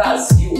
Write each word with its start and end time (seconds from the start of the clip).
Brasil. 0.00 0.54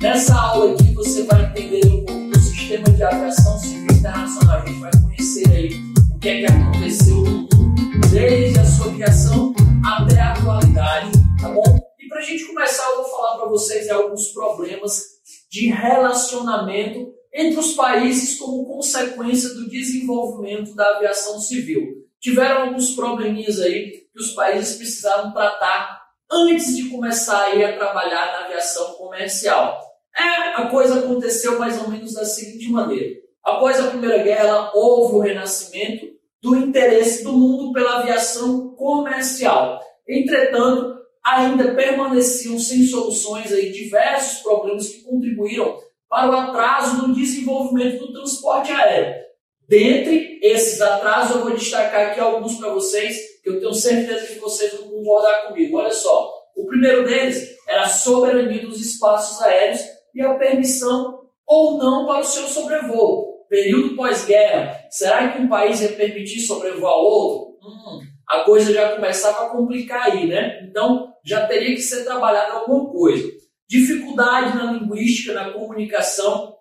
Nessa 0.00 0.40
aula 0.40 0.72
aqui 0.72 0.94
você 0.94 1.24
vai 1.24 1.44
entender 1.46 1.84
um 1.86 2.04
pouco 2.04 2.30
do 2.30 2.38
sistema 2.38 2.88
de 2.90 3.02
aviação 3.02 3.58
civil 3.58 3.92
internacional. 3.92 4.62
A 4.62 4.66
gente 4.66 4.78
vai 4.78 4.90
conhecer 5.02 5.50
aí 5.50 5.70
o 6.14 6.18
que 6.20 6.28
é 6.28 6.38
que 6.38 6.46
aconteceu 6.46 7.16
no 7.16 7.30
mundo, 7.40 7.76
desde 8.12 8.60
a 8.60 8.64
sua 8.64 8.92
criação 8.94 9.52
até 9.84 10.20
a 10.20 10.32
atualidade, 10.34 11.10
tá 11.40 11.48
bom? 11.48 11.76
E 11.98 12.06
para 12.06 12.20
a 12.20 12.22
gente 12.22 12.44
começar, 12.44 12.88
eu 12.90 13.02
vou 13.02 13.10
falar 13.10 13.38
para 13.38 13.48
vocês 13.48 13.90
alguns 13.90 14.28
problemas 14.28 15.02
de 15.50 15.72
relacionamento 15.72 17.12
entre 17.34 17.58
os 17.58 17.72
países 17.72 18.38
como 18.38 18.64
consequência 18.64 19.48
do 19.54 19.68
desenvolvimento 19.68 20.72
da 20.76 20.88
aviação 20.90 21.40
civil. 21.40 21.82
Tiveram 22.20 22.68
alguns 22.68 22.92
probleminhas 22.92 23.58
aí 23.58 23.90
que 24.12 24.20
os 24.20 24.30
países 24.34 24.76
precisaram 24.76 25.32
tratar 25.32 26.03
antes 26.34 26.76
de 26.76 26.88
começar 26.90 27.44
aí 27.44 27.64
a 27.64 27.76
trabalhar 27.76 28.32
na 28.32 28.44
aviação 28.46 28.94
comercial. 28.94 29.80
É, 30.16 30.60
a 30.60 30.68
coisa 30.68 30.98
aconteceu 30.98 31.58
mais 31.58 31.80
ou 31.80 31.88
menos 31.88 32.14
da 32.14 32.24
seguinte 32.24 32.70
maneira. 32.70 33.20
Após 33.42 33.78
a 33.78 33.88
Primeira 33.88 34.22
Guerra, 34.22 34.70
houve 34.74 35.14
o 35.14 35.20
renascimento 35.20 36.06
do 36.42 36.56
interesse 36.56 37.24
do 37.24 37.32
mundo 37.32 37.72
pela 37.72 38.00
aviação 38.00 38.74
comercial. 38.74 39.80
Entretanto, 40.08 40.94
ainda 41.24 41.74
permaneciam 41.74 42.58
sem 42.58 42.84
soluções 42.84 43.52
aí 43.52 43.72
diversos 43.72 44.42
problemas 44.42 44.88
que 44.88 45.02
contribuíram 45.02 45.78
para 46.08 46.30
o 46.30 46.36
atraso 46.36 47.06
no 47.06 47.14
desenvolvimento 47.14 48.06
do 48.06 48.12
transporte 48.12 48.70
aéreo. 48.72 49.24
Dentre 49.66 50.38
esses 50.42 50.80
atrasos, 50.80 51.36
eu 51.36 51.42
vou 51.42 51.54
destacar 51.54 52.10
aqui 52.10 52.20
alguns 52.20 52.56
para 52.56 52.68
vocês, 52.68 53.18
que 53.44 53.50
eu 53.50 53.60
tenho 53.60 53.74
certeza 53.74 54.26
que 54.26 54.40
vocês 54.40 54.72
vão 54.72 54.88
concordar 54.88 55.48
comigo. 55.48 55.76
Olha 55.76 55.90
só, 55.90 56.32
o 56.56 56.66
primeiro 56.66 57.04
deles 57.04 57.46
era 57.68 57.82
a 57.82 57.88
soberania 57.88 58.62
dos 58.62 58.80
espaços 58.80 59.40
aéreos 59.42 59.80
e 60.14 60.22
a 60.22 60.34
permissão 60.34 61.20
ou 61.46 61.76
não 61.76 62.06
para 62.06 62.20
o 62.20 62.24
seu 62.24 62.48
sobrevoo. 62.48 63.44
Período 63.46 63.94
pós-guerra, 63.94 64.86
será 64.90 65.28
que 65.28 65.42
um 65.42 65.48
país 65.48 65.82
ia 65.82 65.92
permitir 65.92 66.40
sobrevoar 66.40 66.94
outro? 66.94 67.58
Hum, 67.62 68.00
a 68.26 68.40
coisa 68.40 68.72
já 68.72 68.94
começava 68.94 69.44
a 69.44 69.50
complicar 69.50 70.10
aí, 70.10 70.26
né? 70.26 70.66
Então 70.66 71.12
já 71.22 71.46
teria 71.46 71.74
que 71.74 71.82
ser 71.82 72.04
trabalhada 72.04 72.54
alguma 72.54 72.90
coisa. 72.90 73.30
Dificuldade 73.68 74.56
na 74.56 74.72
linguística, 74.72 75.34
na 75.34 75.50
comunicação, 75.50 76.56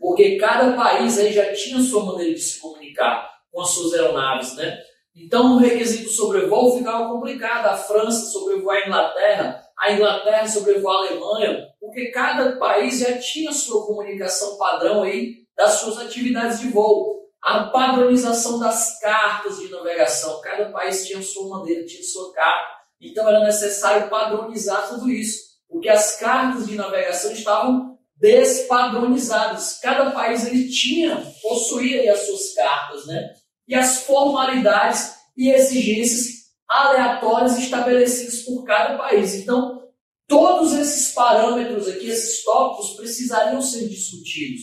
porque 0.00 0.36
cada 0.36 0.72
país 0.72 1.16
aí 1.18 1.32
já 1.32 1.52
tinha 1.52 1.80
sua 1.80 2.04
maneira 2.04 2.34
de 2.34 2.40
se 2.40 2.58
comunicar 2.58 3.30
com 3.52 3.60
as 3.60 3.70
suas 3.70 3.94
aeronaves, 3.94 4.56
né? 4.56 4.76
Então 5.14 5.54
o 5.54 5.58
requisito 5.58 6.08
sobrevoo 6.10 6.78
ficava 6.78 7.08
complicado. 7.08 7.66
A 7.66 7.76
França 7.76 8.26
sobrevoar 8.26 8.76
a 8.76 8.86
Inglaterra, 8.86 9.62
a 9.78 9.92
Inglaterra 9.92 10.46
sobrevoar 10.46 10.96
a 10.96 10.98
Alemanha, 11.08 11.66
porque 11.80 12.10
cada 12.10 12.56
país 12.56 13.00
já 13.00 13.18
tinha 13.18 13.52
sua 13.52 13.86
comunicação 13.86 14.56
padrão 14.56 15.02
aí 15.02 15.40
das 15.56 15.72
suas 15.72 15.98
atividades 15.98 16.60
de 16.60 16.68
voo. 16.68 17.20
A 17.42 17.64
padronização 17.64 18.58
das 18.58 18.98
cartas 19.00 19.58
de 19.58 19.70
navegação, 19.70 20.40
cada 20.42 20.70
país 20.70 21.06
tinha 21.06 21.22
sua 21.22 21.48
maneira, 21.48 21.86
tinha 21.86 22.02
sua 22.02 22.32
carta. 22.32 22.80
Então 23.00 23.26
era 23.26 23.40
necessário 23.40 24.10
padronizar 24.10 24.88
tudo 24.88 25.08
isso, 25.10 25.38
porque 25.68 25.88
as 25.88 26.16
cartas 26.18 26.66
de 26.66 26.76
navegação 26.76 27.32
estavam 27.32 27.98
despadronizadas. 28.16 29.78
Cada 29.80 30.10
país 30.10 30.46
ele 30.46 30.68
tinha, 30.68 31.16
possuía 31.42 32.12
as 32.12 32.26
suas 32.26 32.52
cartas, 32.54 33.06
né? 33.06 33.39
E 33.70 33.74
as 33.76 34.02
formalidades 34.02 35.14
e 35.36 35.48
exigências 35.48 36.40
aleatórias 36.68 37.56
estabelecidas 37.56 38.40
por 38.40 38.64
cada 38.64 38.98
país. 38.98 39.34
Então, 39.36 39.80
todos 40.26 40.72
esses 40.74 41.14
parâmetros 41.14 41.86
aqui, 41.86 42.08
esses 42.08 42.42
tópicos, 42.42 42.96
precisariam 42.96 43.62
ser 43.62 43.88
discutidos, 43.88 44.62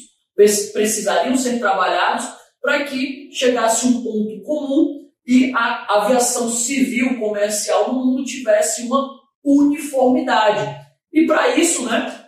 precisariam 0.74 1.38
ser 1.38 1.58
trabalhados 1.58 2.28
para 2.62 2.84
que 2.84 3.30
chegasse 3.32 3.88
um 3.88 4.04
ponto 4.04 4.44
comum 4.44 5.10
e 5.26 5.54
a 5.56 6.04
aviação 6.04 6.50
civil 6.50 7.18
comercial 7.18 7.94
no 7.94 8.06
mundo 8.06 8.26
tivesse 8.26 8.84
uma 8.84 9.10
uniformidade. 9.44 10.86
E 11.14 11.26
para 11.26 11.56
isso, 11.56 11.86
né, 11.86 12.26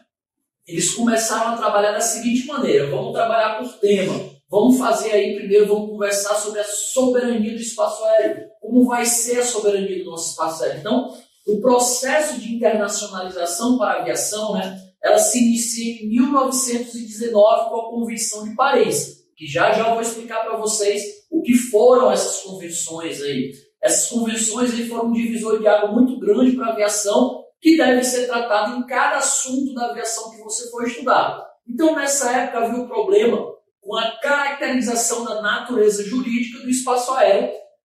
eles 0.66 0.94
começaram 0.94 1.54
a 1.54 1.58
trabalhar 1.58 1.92
da 1.92 2.00
seguinte 2.00 2.46
maneira: 2.48 2.90
vamos 2.90 3.12
trabalhar 3.12 3.58
por 3.58 3.68
tema. 3.80 4.39
Vamos 4.50 4.80
fazer 4.80 5.12
aí 5.12 5.36
primeiro, 5.36 5.68
vamos 5.68 5.92
conversar 5.92 6.34
sobre 6.36 6.60
a 6.60 6.64
soberania 6.64 7.54
do 7.54 7.60
espaço 7.60 8.04
aéreo. 8.04 8.48
Como 8.60 8.86
vai 8.86 9.06
ser 9.06 9.40
a 9.40 9.46
soberania 9.46 10.04
do 10.04 10.10
nosso 10.10 10.32
espaço 10.32 10.64
aéreo? 10.64 10.80
Então, 10.80 11.14
o 11.48 11.62
processo 11.62 12.40
de 12.40 12.56
internacionalização 12.56 13.78
para 13.78 14.00
a 14.00 14.02
aviação, 14.02 14.54
né, 14.54 14.76
ela 15.04 15.20
se 15.20 15.38
inicia 15.38 16.04
em 16.04 16.10
1919 16.10 17.70
com 17.70 17.76
a 17.76 17.90
Convenção 17.92 18.44
de 18.44 18.56
Paris, 18.56 19.20
que 19.38 19.46
já 19.46 19.72
já 19.72 19.94
vou 19.94 20.02
explicar 20.02 20.44
para 20.44 20.58
vocês 20.58 21.04
o 21.30 21.44
que 21.44 21.54
foram 21.54 22.12
essas 22.12 22.42
convenções 22.42 23.22
aí. 23.22 23.52
Essas 23.82 24.10
convenções 24.10 24.74
aí 24.74 24.90
foram 24.90 25.10
um 25.10 25.14
divisor 25.14 25.60
de 25.60 25.68
água 25.68 25.92
muito 25.92 26.20
grande 26.20 26.56
para 26.56 26.68
a 26.68 26.72
aviação 26.74 27.44
que 27.62 27.78
deve 27.78 28.04
ser 28.04 28.26
tratado 28.26 28.78
em 28.78 28.88
cada 28.88 29.18
assunto 29.18 29.76
da 29.76 29.92
aviação 29.92 30.32
que 30.32 30.42
você 30.42 30.70
for 30.72 30.88
estudar. 30.88 31.46
Então, 31.68 31.96
nessa 31.96 32.32
época, 32.32 32.60
havia 32.60 32.82
um 32.82 32.88
problema 32.88 33.59
com 33.82 33.96
a 33.96 34.12
caracterização 34.18 35.26
da 35.26 35.42
natureza 35.42 36.04
jurídica 36.04 36.60
do 36.60 36.70
espaço 36.70 37.12
aéreo. 37.14 37.52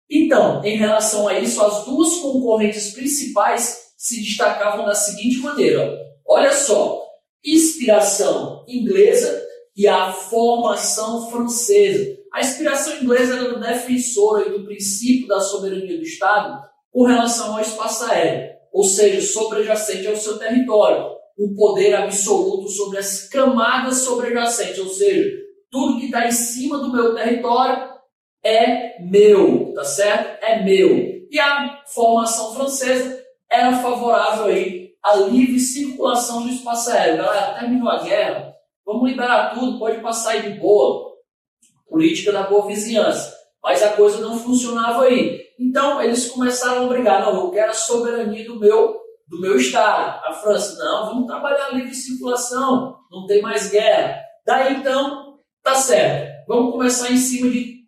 Então, 0.10 0.64
em 0.64 0.78
relação 0.78 1.28
a 1.28 1.40
isso, 1.40 1.64
as 1.64 1.86
duas 1.86 2.18
concorrentes 2.18 2.92
principais 2.92 3.94
se 3.98 4.22
destacavam 4.22 4.86
da 4.86 4.96
seguinte 4.96 5.40
maneira: 5.40 5.98
olha 6.26 6.54
só, 6.54 7.02
inspiração 7.44 8.66
inglesa 8.68 9.42
e 9.76 9.88
a 9.88 10.12
formação 10.12 11.30
francesa. 11.30 12.18
A 12.34 12.42
inspiração 12.42 12.98
inglesa 13.02 13.36
era 13.36 13.60
defensora 13.60 14.50
do 14.50 14.66
princípio 14.66 15.28
da 15.28 15.40
soberania 15.40 15.98
do 15.98 16.04
Estado 16.04 16.64
com 16.92 17.04
relação 17.04 17.56
ao 17.56 17.62
espaço 17.62 18.06
aéreo 18.06 18.54
ou 18.74 18.84
seja, 18.84 19.22
sobrejacente 19.22 20.08
ao 20.08 20.16
seu 20.16 20.40
território, 20.40 21.14
o 21.38 21.54
poder 21.56 21.94
absoluto 21.94 22.68
sobre 22.68 22.98
as 22.98 23.28
camadas 23.28 24.00
sobrejacentes, 24.00 24.80
ou 24.80 24.90
seja, 24.90 25.32
tudo 25.74 26.00
que 26.00 26.06
está 26.06 26.28
em 26.28 26.32
cima 26.32 26.78
do 26.78 26.92
meu 26.92 27.16
território 27.16 27.90
é 28.46 29.02
meu, 29.02 29.74
tá 29.74 29.84
certo? 29.84 30.44
É 30.46 30.62
meu. 30.62 31.28
E 31.32 31.40
a 31.40 31.82
formação 31.88 32.54
francesa 32.54 33.20
era 33.50 33.76
favorável 33.78 34.46
aí 34.46 34.92
à 35.04 35.16
livre 35.16 35.60
circulação 35.60 36.44
do 36.44 36.50
espaço 36.50 36.92
aéreo. 36.92 37.18
Galera, 37.18 37.60
terminou 37.60 37.90
a 37.90 38.04
guerra, 38.04 38.54
vamos 38.86 39.10
liberar 39.10 39.56
tudo, 39.56 39.80
pode 39.80 40.00
passar 40.00 40.34
aí 40.34 40.44
de 40.44 40.60
boa. 40.60 41.12
Política 41.90 42.32
da 42.32 42.44
boa 42.44 42.68
vizinhança. 42.68 43.36
Mas 43.64 43.82
a 43.82 43.94
coisa 43.94 44.22
não 44.22 44.38
funcionava 44.38 45.06
aí. 45.06 45.42
Então 45.60 46.00
eles 46.00 46.30
começaram 46.30 46.86
a 46.86 46.88
brigar, 46.88 47.22
não, 47.22 47.46
eu 47.46 47.52
quero 47.52 47.72
a 47.72 47.74
soberania 47.74 48.46
do 48.46 48.60
meu, 48.60 48.96
do 49.28 49.42
meu 49.42 49.58
Estado. 49.58 50.22
A 50.24 50.34
França, 50.34 50.78
não, 50.78 51.08
vamos 51.08 51.26
trabalhar 51.26 51.74
livre 51.74 51.96
circulação, 51.96 52.96
não 53.10 53.26
tem 53.26 53.42
mais 53.42 53.72
guerra. 53.72 54.22
Daí 54.46 54.76
então, 54.76 55.23
tá 55.64 55.76
certo. 55.76 56.46
Vamos 56.48 56.74
começar 56.74 57.12
em 57.12 57.18
cima 57.18 57.50
de 57.50 57.86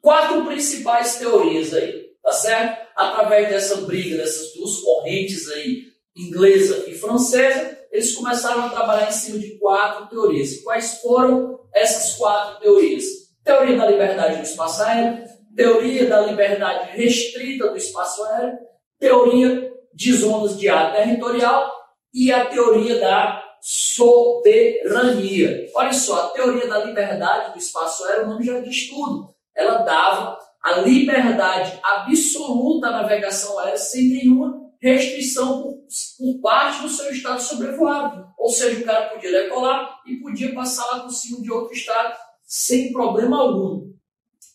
quatro 0.00 0.44
principais 0.46 1.16
teorias 1.16 1.74
aí, 1.74 2.06
tá 2.22 2.32
certo? 2.32 2.88
Através 2.96 3.48
dessa 3.48 3.82
briga, 3.82 4.16
dessas 4.16 4.54
duas 4.54 4.80
correntes 4.80 5.48
aí, 5.52 5.84
inglesa 6.16 6.84
e 6.88 6.94
francesa, 6.94 7.78
eles 7.92 8.14
começaram 8.14 8.64
a 8.64 8.70
trabalhar 8.70 9.08
em 9.08 9.12
cima 9.12 9.38
de 9.38 9.58
quatro 9.58 10.06
teorias. 10.08 10.60
Quais 10.62 11.00
foram 11.00 11.60
essas 11.74 12.16
quatro 12.16 12.60
teorias? 12.60 13.04
Teoria 13.44 13.76
da 13.76 13.86
liberdade 13.86 14.36
do 14.36 14.42
espaço 14.42 14.82
aéreo, 14.82 15.24
teoria 15.54 16.06
da 16.06 16.20
liberdade 16.20 16.96
restrita 16.96 17.68
do 17.68 17.76
espaço 17.76 18.22
aéreo, 18.24 18.58
teoria 18.98 19.72
de 19.94 20.12
zonas 20.12 20.58
de 20.58 20.68
ar 20.68 20.94
territorial 20.94 21.72
e 22.12 22.32
a 22.32 22.46
teoria 22.46 22.98
da 22.98 23.47
soberania. 23.60 25.68
Olha 25.74 25.92
só, 25.92 26.26
a 26.26 26.28
teoria 26.30 26.66
da 26.66 26.84
liberdade 26.84 27.52
do 27.52 27.58
espaço 27.58 28.04
aéreo, 28.04 28.24
o 28.24 28.28
nome 28.28 28.44
já 28.44 28.60
diz 28.60 28.88
tudo. 28.88 29.34
Ela 29.54 29.78
dava 29.78 30.38
a 30.62 30.80
liberdade 30.80 31.78
absoluta 31.82 32.88
à 32.88 33.02
navegação 33.02 33.58
aérea 33.58 33.76
sem 33.76 34.08
nenhuma 34.08 34.68
restrição 34.80 35.62
por, 35.62 35.78
por 36.18 36.40
parte 36.40 36.82
do 36.82 36.88
seu 36.88 37.10
estado 37.10 37.40
sobrevoado. 37.40 38.28
Ou 38.38 38.50
seja, 38.50 38.80
o 38.80 38.84
cara 38.84 39.08
podia 39.08 39.30
decolar 39.30 40.00
e 40.06 40.16
podia 40.16 40.54
passar 40.54 40.86
lá 40.92 41.00
por 41.00 41.10
cima 41.10 41.40
de 41.40 41.50
outro 41.50 41.74
estado 41.74 42.16
sem 42.44 42.92
problema 42.92 43.40
algum. 43.40 43.92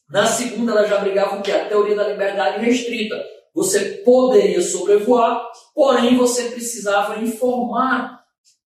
Na 0.09 0.25
segunda, 0.25 0.71
ela 0.71 0.87
já 0.87 0.99
brigava 0.99 1.41
com 1.41 1.51
a 1.51 1.65
teoria 1.65 1.95
da 1.95 2.07
liberdade 2.07 2.63
restrita. 2.63 3.15
Você 3.53 4.01
poderia 4.03 4.61
sobrevoar, 4.61 5.47
porém 5.75 6.17
você 6.17 6.49
precisava 6.49 7.19
informar 7.19 8.22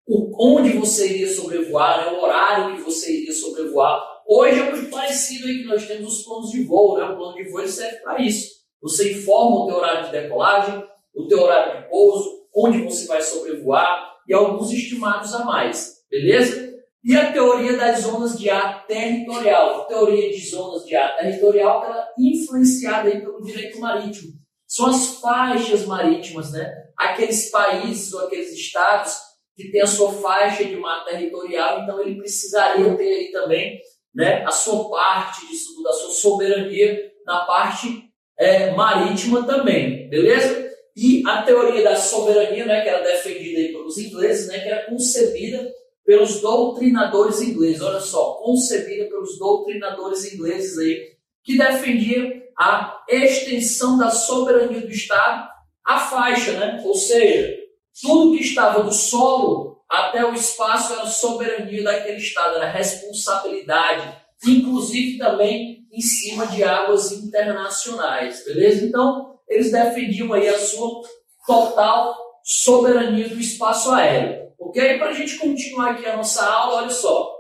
onde 0.10 0.78
você 0.78 1.08
iria 1.10 1.34
sobrevoar, 1.34 2.06
né, 2.06 2.18
o 2.18 2.24
horário 2.24 2.76
que 2.76 2.82
você 2.82 3.22
iria 3.22 3.34
sobrevoar. 3.34 4.02
Hoje 4.28 4.60
é 4.60 4.72
muito 4.72 4.90
parecido 4.90 5.48
aí 5.48 5.60
que 5.60 5.66
nós 5.66 5.86
temos 5.86 6.20
os 6.20 6.26
planos 6.26 6.52
de 6.52 6.64
voo, 6.64 6.98
né? 6.98 7.06
O 7.06 7.16
plano 7.16 7.36
de 7.36 7.50
voo 7.50 7.68
serve 7.68 7.98
para 7.98 8.22
isso. 8.22 8.58
Você 8.82 9.14
informa 9.14 9.64
o 9.64 9.68
teu 9.68 9.78
horário 9.78 10.06
de 10.06 10.12
decolagem, 10.12 10.84
o 11.16 11.28
teu 11.28 11.42
horário 11.42 11.82
de 11.82 11.90
pouso, 11.90 12.30
onde 12.56 12.84
você 12.84 13.08
vai 13.08 13.22
sobrevoar, 13.22 14.16
e 14.28 14.34
alguns 14.34 14.72
estimados 14.72 15.34
a 15.34 15.46
mais, 15.46 15.96
beleza? 16.10 16.76
E 17.04 17.16
a 17.16 17.32
teoria 17.32 17.78
das 17.78 18.02
zonas 18.02 18.38
de 18.38 18.50
ar 18.50 18.86
territorial. 18.86 19.82
A 19.82 19.86
teoria 19.86 20.30
de 20.30 20.50
zonas 20.50 20.84
de 20.84 20.96
ar 20.96 21.16
territorial 21.18 21.86
ela 21.86 22.02
é 22.02 22.22
influenciada 22.22 23.08
aí 23.08 23.22
pelo 23.22 23.42
direito 23.42 23.80
marítimo. 23.80 24.34
São 24.68 24.88
as 24.88 25.22
faixas 25.22 25.86
marítimas, 25.86 26.52
né? 26.52 26.70
Aqueles 26.98 27.50
países 27.50 28.12
ou 28.12 28.26
aqueles 28.26 28.52
estados 28.52 29.27
que 29.58 29.72
têm 29.72 29.82
a 29.82 29.88
sua 29.88 30.14
faixa 30.14 30.64
de 30.64 30.76
mar 30.78 31.04
territorial, 31.04 31.82
então 31.82 32.00
ele 32.00 32.16
precisaria 32.16 32.96
ter 32.96 33.12
aí 33.12 33.32
também 33.32 33.80
né, 34.14 34.44
a 34.46 34.52
sua 34.52 34.88
parte 34.90 35.48
disso, 35.48 35.82
da 35.82 35.92
sua 35.92 36.12
soberania 36.12 37.12
na 37.26 37.40
parte 37.40 38.04
é, 38.38 38.72
marítima 38.72 39.44
também, 39.46 40.08
beleza? 40.10 40.72
E 40.96 41.24
a 41.28 41.42
teoria 41.42 41.84
da 41.84 41.96
soberania, 41.96 42.66
né, 42.66 42.82
que 42.82 42.90
era 42.90 43.04
defendida 43.04 43.60
aí 43.60 43.72
pelos 43.72 43.98
ingleses, 43.98 44.48
né, 44.48 44.60
que 44.60 44.70
era 44.70 44.86
concebida 44.86 45.72
pelos 46.06 46.40
doutrinadores 46.40 47.42
ingleses. 47.42 47.82
Olha 47.82 48.00
só, 48.00 48.36
concebida 48.36 49.06
pelos 49.06 49.38
doutrinadores 49.38 50.32
ingleses 50.32 50.78
aí, 50.78 51.18
que 51.44 51.58
defendia 51.58 52.44
a 52.58 53.04
extensão 53.10 53.98
da 53.98 54.10
soberania 54.10 54.82
do 54.82 54.92
Estado 54.92 55.50
à 55.86 56.00
faixa, 56.00 56.54
né? 56.54 56.82
Ou 56.86 56.96
seja, 56.96 57.56
tudo 58.02 58.36
que 58.36 58.44
estava 58.44 58.84
do 58.84 58.92
solo 58.92 59.78
até 59.90 60.26
o 60.26 60.34
espaço 60.34 60.94
era 60.94 61.06
soberania 61.06 61.84
daquele 61.84 62.18
Estado, 62.18 62.58
era 62.58 62.70
responsabilidade, 62.70 64.18
inclusive 64.46 65.18
também 65.18 65.88
em 65.92 66.02
cima 66.02 66.46
de 66.48 66.64
águas 66.64 67.12
internacionais, 67.12 68.44
beleza? 68.46 68.86
Então, 68.86 69.40
eles 69.48 69.72
defendiam 69.72 70.34
aí 70.34 70.48
a 70.48 70.60
sua 70.60 71.02
total 71.46 72.16
soberania 72.44 73.30
do 73.30 73.40
espaço 73.40 73.92
aéreo. 73.92 74.48
Ok? 74.60 74.98
Para 74.98 75.10
a 75.10 75.14
gente 75.14 75.38
continuar 75.38 75.92
aqui 75.92 76.06
a 76.06 76.18
nossa 76.18 76.46
aula, 76.46 76.82
olha 76.82 76.90
só. 76.90 77.34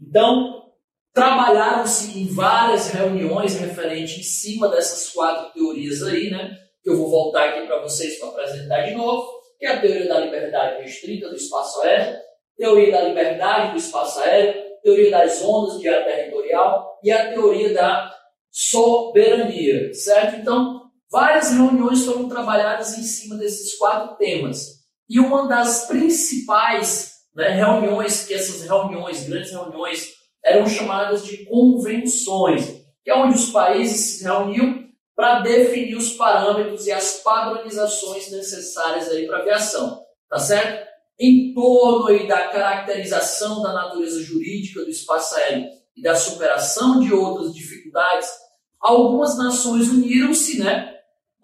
Então, 0.00 0.62
trabalharam-se 1.12 2.18
em 2.18 2.26
várias 2.26 2.90
reuniões 2.90 3.56
referentes 3.56 4.18
em 4.18 4.22
cima 4.22 4.68
dessas 4.68 5.10
quatro 5.10 5.52
teorias 5.52 6.02
aí, 6.02 6.30
né? 6.30 6.56
Que 6.82 6.90
eu 6.90 6.96
vou 6.96 7.10
voltar 7.10 7.48
aqui 7.48 7.66
para 7.66 7.82
vocês 7.82 8.18
para 8.18 8.28
apresentar 8.28 8.82
de 8.82 8.94
novo, 8.94 9.43
que 9.64 9.68
é 9.68 9.72
a 9.76 9.80
teoria 9.80 10.06
da 10.06 10.20
liberdade 10.20 10.82
restrita 10.82 11.30
do 11.30 11.36
espaço 11.36 11.80
aéreo, 11.80 12.18
teoria 12.54 12.92
da 12.92 13.00
liberdade 13.08 13.72
do 13.72 13.78
espaço 13.78 14.20
aéreo, 14.20 14.62
teoria 14.82 15.10
das 15.10 15.42
ondas 15.42 15.80
de 15.80 15.88
ar 15.88 16.04
territorial 16.04 17.00
e 17.02 17.10
a 17.10 17.32
teoria 17.32 17.72
da 17.72 18.14
soberania, 18.50 19.94
certo? 19.94 20.36
Então, 20.36 20.82
várias 21.10 21.50
reuniões 21.50 22.04
foram 22.04 22.28
trabalhadas 22.28 22.98
em 22.98 23.02
cima 23.02 23.36
desses 23.36 23.78
quatro 23.78 24.18
temas. 24.18 24.84
E 25.08 25.18
uma 25.18 25.48
das 25.48 25.86
principais 25.86 27.12
né, 27.34 27.48
reuniões, 27.48 28.26
que 28.26 28.34
essas 28.34 28.68
reuniões, 28.68 29.26
grandes 29.26 29.50
reuniões, 29.50 30.12
eram 30.44 30.66
chamadas 30.66 31.24
de 31.24 31.42
convenções, 31.46 32.84
que 33.02 33.10
é 33.10 33.16
onde 33.16 33.34
os 33.34 33.50
países 33.50 34.18
se 34.18 34.24
reuniam 34.24 34.84
para 35.14 35.40
definir 35.40 35.96
os 35.96 36.12
parâmetros 36.12 36.86
e 36.86 36.92
as 36.92 37.20
padronizações 37.22 38.30
necessárias 38.30 39.08
para 39.26 39.38
a 39.38 39.40
aviação, 39.40 40.02
tá 40.28 40.38
certo? 40.38 40.88
Em 41.18 41.54
torno 41.54 42.08
aí 42.08 42.26
da 42.26 42.48
caracterização 42.48 43.62
da 43.62 43.72
natureza 43.72 44.20
jurídica 44.22 44.84
do 44.84 44.90
espaço 44.90 45.36
aéreo 45.36 45.68
e 45.96 46.02
da 46.02 46.16
superação 46.16 46.98
de 46.98 47.14
outras 47.14 47.54
dificuldades, 47.54 48.28
algumas 48.80 49.38
nações 49.38 49.88
uniram-se, 49.88 50.58
né, 50.58 50.94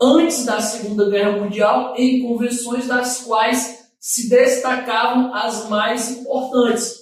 antes 0.00 0.44
da 0.44 0.60
Segunda 0.60 1.08
Guerra 1.08 1.32
Mundial 1.32 1.94
em 1.96 2.22
convenções 2.22 2.88
das 2.88 3.22
quais 3.22 3.90
se 4.00 4.28
destacavam 4.28 5.32
as 5.34 5.68
mais 5.68 6.10
importantes. 6.10 7.00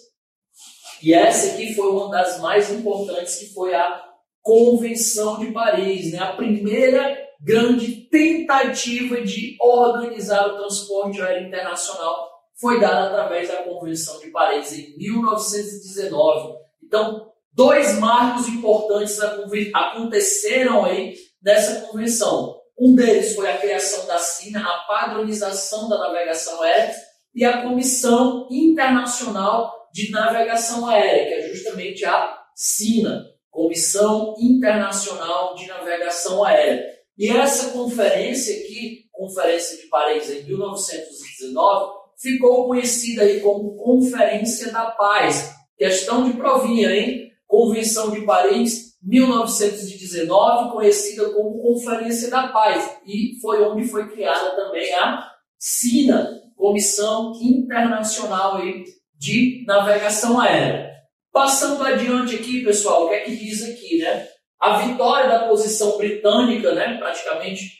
E 1.01 1.15
essa 1.15 1.53
aqui 1.53 1.75
foi 1.75 1.91
uma 1.91 2.11
das 2.11 2.41
mais 2.41 2.73
importantes, 2.73 3.37
que 3.37 3.55
foi 3.55 3.73
a 3.73 4.08
Convenção 4.43 5.39
de 5.39 5.53
Paris, 5.53 6.13
né? 6.13 6.19
a 6.19 6.33
primeira 6.33 7.17
grande 7.41 8.09
tentativa 8.11 9.21
de 9.21 9.57
organizar 9.61 10.47
o 10.47 10.57
transporte 10.57 11.21
aéreo 11.21 11.49
internacional 11.49 12.29
foi 12.61 12.81
dada 12.81 13.07
através 13.09 13.49
da 13.49 13.63
Convenção 13.63 14.19
de 14.21 14.31
Paris 14.31 14.73
em 14.73 14.97
1919. 14.97 16.59
Então, 16.83 17.31
dois 17.53 17.99
marcos 17.99 18.49
importantes 18.49 19.19
aconteceram 19.75 20.85
aí 20.85 21.15
nessa 21.43 21.87
convenção. 21.87 22.57
Um 22.79 22.95
deles 22.95 23.35
foi 23.35 23.51
a 23.51 23.59
criação 23.59 24.07
da 24.07 24.19
SINA, 24.19 24.61
a 24.61 24.85
padronização 24.89 25.89
da 25.89 25.99
navegação 25.99 26.63
aérea, 26.63 26.95
e 27.35 27.45
a 27.45 27.63
Comissão 27.63 28.49
Internacional 28.51 29.73
de 29.93 30.11
Navegação 30.11 30.87
Aérea, 30.87 31.27
que 31.27 31.35
é 31.35 31.55
justamente 31.55 32.05
a 32.05 32.37
SINA, 32.55 33.25
Comissão 33.59 34.37
Internacional 34.39 35.57
de 35.57 35.67
Navegação 35.67 36.45
Aérea. 36.45 36.81
E 37.19 37.29
essa 37.29 37.73
conferência 37.73 38.55
aqui, 38.55 39.09
Conferência 39.11 39.79
de 39.79 39.89
Paris 39.89 40.31
em 40.31 40.45
1919, 40.45 41.93
ficou 42.23 42.69
conhecida 42.69 43.23
aí 43.23 43.41
como 43.41 43.75
Conferência 43.75 44.71
da 44.71 44.93
Paz. 44.93 45.57
Questão 45.77 46.31
de 46.31 46.37
provinha, 46.37 46.89
hein? 46.95 47.33
Convenção 47.49 48.13
de 48.13 48.21
Paris 48.21 48.97
1919, 49.03 50.71
conhecida 50.71 51.29
como 51.31 51.61
Conferência 51.61 52.31
da 52.31 52.47
Paz, 52.47 52.99
e 53.05 53.41
foi 53.41 53.61
onde 53.65 53.89
foi 53.89 54.09
criada 54.09 54.55
também 54.55 54.95
a 54.95 55.33
SINA, 55.59 56.31
Comissão 56.57 57.33
Internacional 57.43 58.61
de 59.17 59.65
Navegação 59.67 60.39
Aérea. 60.41 60.88
Passando 61.33 61.85
adiante 61.85 62.35
aqui, 62.35 62.65
pessoal, 62.65 63.07
o 63.07 63.09
que 63.09 63.15
é 63.15 63.21
que 63.21 63.37
diz 63.37 63.63
aqui, 63.63 63.99
né? 63.99 64.27
A 64.61 64.79
vitória 64.79 65.29
da 65.29 65.49
posição 65.49 65.97
britânica, 65.97 66.75
né? 66.75 66.99
Praticamente, 66.99 67.79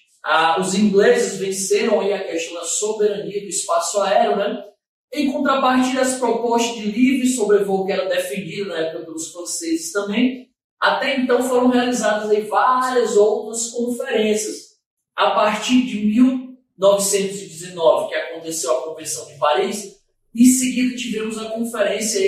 os 0.61 0.75
ingleses 0.75 1.39
venceram 1.39 2.01
aí 2.01 2.13
a 2.13 2.25
questão 2.25 2.55
da 2.55 2.65
soberania 2.65 3.41
do 3.41 3.49
espaço 3.49 4.01
aéreo, 4.01 4.37
né? 4.37 4.65
Em 5.13 5.33
contrapartida, 5.33 6.03
as 6.03 6.19
propostas 6.19 6.77
de 6.77 6.91
livre 6.91 7.27
sobrevoo 7.27 7.87
que 7.87 7.93
eram 7.93 8.09
defendidas 8.09 8.69
na 8.69 8.79
época 8.79 9.07
pelos 9.07 9.33
franceses 9.33 9.91
também, 9.91 10.51
até 10.79 11.17
então 11.17 11.43
foram 11.43 11.69
realizadas 11.69 12.31
aí 12.31 12.43
várias 12.43 13.17
outras 13.17 13.71
conferências. 13.71 14.69
A 15.17 15.31
partir 15.31 15.87
de 15.87 16.05
1919, 16.05 18.09
que 18.09 18.15
aconteceu 18.15 18.71
a 18.71 18.83
Convenção 18.83 19.27
de 19.27 19.39
Paris, 19.39 19.97
em 20.37 20.45
seguida 20.45 20.95
tivemos 20.95 21.39
a 21.39 21.47
Conferência 21.47 22.21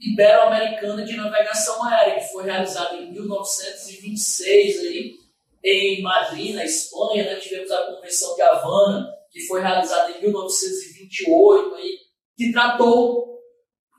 Ibero-Americana 0.00 1.04
de 1.04 1.16
Navegação 1.16 1.84
Aérea, 1.84 2.20
que 2.20 2.32
foi 2.32 2.44
realizada 2.44 2.96
em 2.96 3.12
1926 3.12 4.80
aí, 4.80 5.14
em 5.62 6.02
Madrid, 6.02 6.54
na 6.54 6.64
Espanha. 6.64 7.24
Né? 7.24 7.36
Tivemos 7.36 7.70
a 7.70 7.86
Convenção 7.94 8.34
de 8.34 8.42
Havana, 8.42 9.08
que 9.30 9.40
foi 9.46 9.60
realizada 9.60 10.10
em 10.12 10.22
1928, 10.22 11.74
aí, 11.74 11.98
que 12.36 12.52
tratou, 12.52 13.38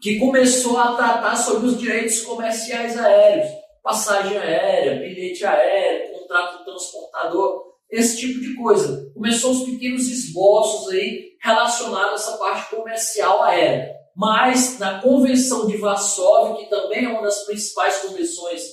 que 0.01 0.20
começou 0.20 0.77
a 0.77 0.96
tratar 0.96 1.36
sobre 1.36 1.67
os 1.67 1.79
direitos 1.79 2.22
comerciais 2.22 2.98
aéreos 2.98 3.62
passagem 3.81 4.38
aérea, 4.38 5.00
bilhete 5.00 5.46
aéreo, 5.46 6.20
contrato 6.20 6.60
do 6.60 6.65
transportador, 6.65 7.72
esse 7.89 8.17
tipo 8.17 8.39
de 8.39 8.55
coisa. 8.55 9.12
Começou 9.13 9.51
os 9.51 9.63
pequenos 9.63 10.08
esboços 10.08 10.89
aí 10.93 11.31
relacionados 11.41 12.12
a 12.12 12.15
essa 12.15 12.38
parte 12.38 12.75
comercial 12.75 13.43
aérea. 13.43 14.00
Mas 14.15 14.80
na 14.80 15.01
Convenção 15.01 15.68
de 15.68 15.75
Varsóvia, 15.77 16.56
que 16.56 16.70
também 16.70 17.06
é 17.06 17.10
uma 17.10 17.22
das 17.22 17.46
principais 17.46 18.00
convenções 18.00 18.63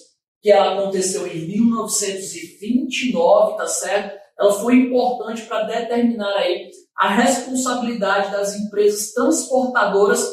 que 0.40 0.50
ela 0.50 0.74
aconteceu 0.74 1.26
em 1.26 1.46
1929, 1.46 3.56
tá 3.56 3.66
certo? 3.66 4.18
Ela 4.38 4.52
foi 4.52 4.76
importante 4.76 5.42
para 5.42 5.64
determinar 5.64 6.36
aí 6.36 6.70
a 6.96 7.08
responsabilidade 7.08 8.30
das 8.30 8.54
empresas 8.54 9.12
transportadoras 9.12 10.24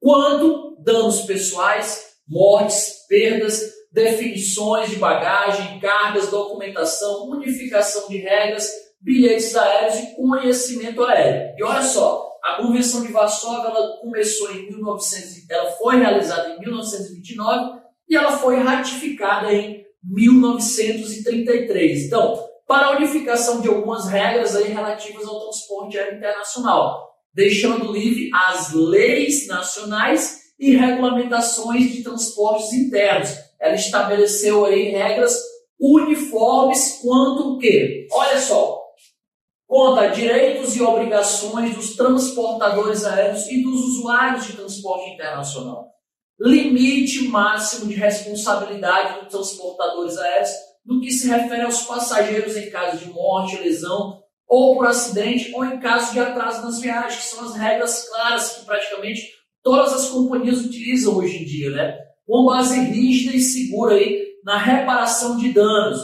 quando 0.00 0.76
danos 0.80 1.22
pessoais, 1.22 2.04
mortes, 2.28 3.04
perdas 3.08 3.78
definições 3.92 4.90
de 4.90 4.96
bagagem, 4.96 5.80
cargas, 5.80 6.30
documentação, 6.30 7.28
unificação 7.28 8.08
de 8.08 8.18
regras, 8.18 8.70
bilhetes 9.00 9.56
aéreos 9.56 9.98
e 9.98 10.14
conhecimento 10.14 11.02
aéreo. 11.04 11.54
E 11.56 11.64
olha 11.64 11.82
só, 11.82 12.27
a 12.48 12.56
Convenção 12.56 13.02
de 13.02 13.12
Varsóvia 13.12 13.68
ela 13.68 13.98
começou 13.98 14.50
em 14.52 14.66
1900, 14.66 15.50
ela 15.50 15.70
foi 15.72 15.98
realizada 15.98 16.50
em 16.50 16.60
1929 16.60 17.80
e 18.08 18.16
ela 18.16 18.38
foi 18.38 18.56
ratificada 18.56 19.52
em 19.52 19.84
1933. 20.02 22.06
Então, 22.06 22.42
para 22.66 22.86
a 22.86 22.96
unificação 22.96 23.60
de 23.60 23.68
algumas 23.68 24.08
regras 24.08 24.56
aí 24.56 24.72
relativas 24.72 25.26
ao 25.26 25.40
transporte 25.40 25.98
aéreo 25.98 26.18
internacional, 26.18 27.08
deixando 27.34 27.92
livre 27.92 28.30
as 28.32 28.72
leis 28.72 29.46
nacionais 29.46 30.38
e 30.58 30.76
regulamentações 30.76 31.92
de 31.92 32.02
transportes 32.02 32.72
internos, 32.72 33.30
ela 33.60 33.74
estabeleceu 33.74 34.64
aí 34.64 34.90
regras 34.90 35.36
uniformes 35.78 37.00
quanto 37.02 37.54
o 37.54 37.58
quê? 37.58 38.06
Olha 38.10 38.38
só, 38.38 38.77
conta 39.68 40.08
direitos 40.08 40.74
e 40.74 40.82
obrigações 40.82 41.74
dos 41.76 41.94
transportadores 41.94 43.04
aéreos 43.04 43.46
e 43.48 43.62
dos 43.62 43.78
usuários 43.80 44.46
de 44.46 44.54
transporte 44.54 45.10
internacional. 45.10 45.90
Limite 46.40 47.28
máximo 47.28 47.86
de 47.86 47.94
responsabilidade 47.94 49.20
dos 49.20 49.28
transportadores 49.28 50.16
aéreos 50.16 50.50
no 50.86 51.00
que 51.00 51.10
se 51.12 51.28
refere 51.28 51.62
aos 51.62 51.82
passageiros 51.82 52.56
em 52.56 52.70
caso 52.70 52.96
de 52.96 53.10
morte, 53.10 53.58
lesão 53.58 54.22
ou 54.48 54.74
por 54.74 54.86
acidente 54.86 55.52
ou 55.54 55.62
em 55.62 55.78
caso 55.78 56.14
de 56.14 56.20
atraso 56.20 56.64
nas 56.64 56.80
viagens, 56.80 57.16
que 57.16 57.26
são 57.26 57.44
as 57.44 57.54
regras 57.54 58.08
claras 58.08 58.52
que 58.52 58.64
praticamente 58.64 59.20
todas 59.62 59.92
as 59.92 60.08
companhias 60.08 60.64
utilizam 60.64 61.14
hoje 61.14 61.42
em 61.42 61.44
dia, 61.44 61.70
né? 61.70 61.98
Com 62.26 62.46
base 62.46 62.80
rígida 62.80 63.36
e 63.36 63.40
segura 63.40 63.96
aí 63.96 64.28
na 64.42 64.56
reparação 64.56 65.36
de 65.36 65.52
danos. 65.52 66.00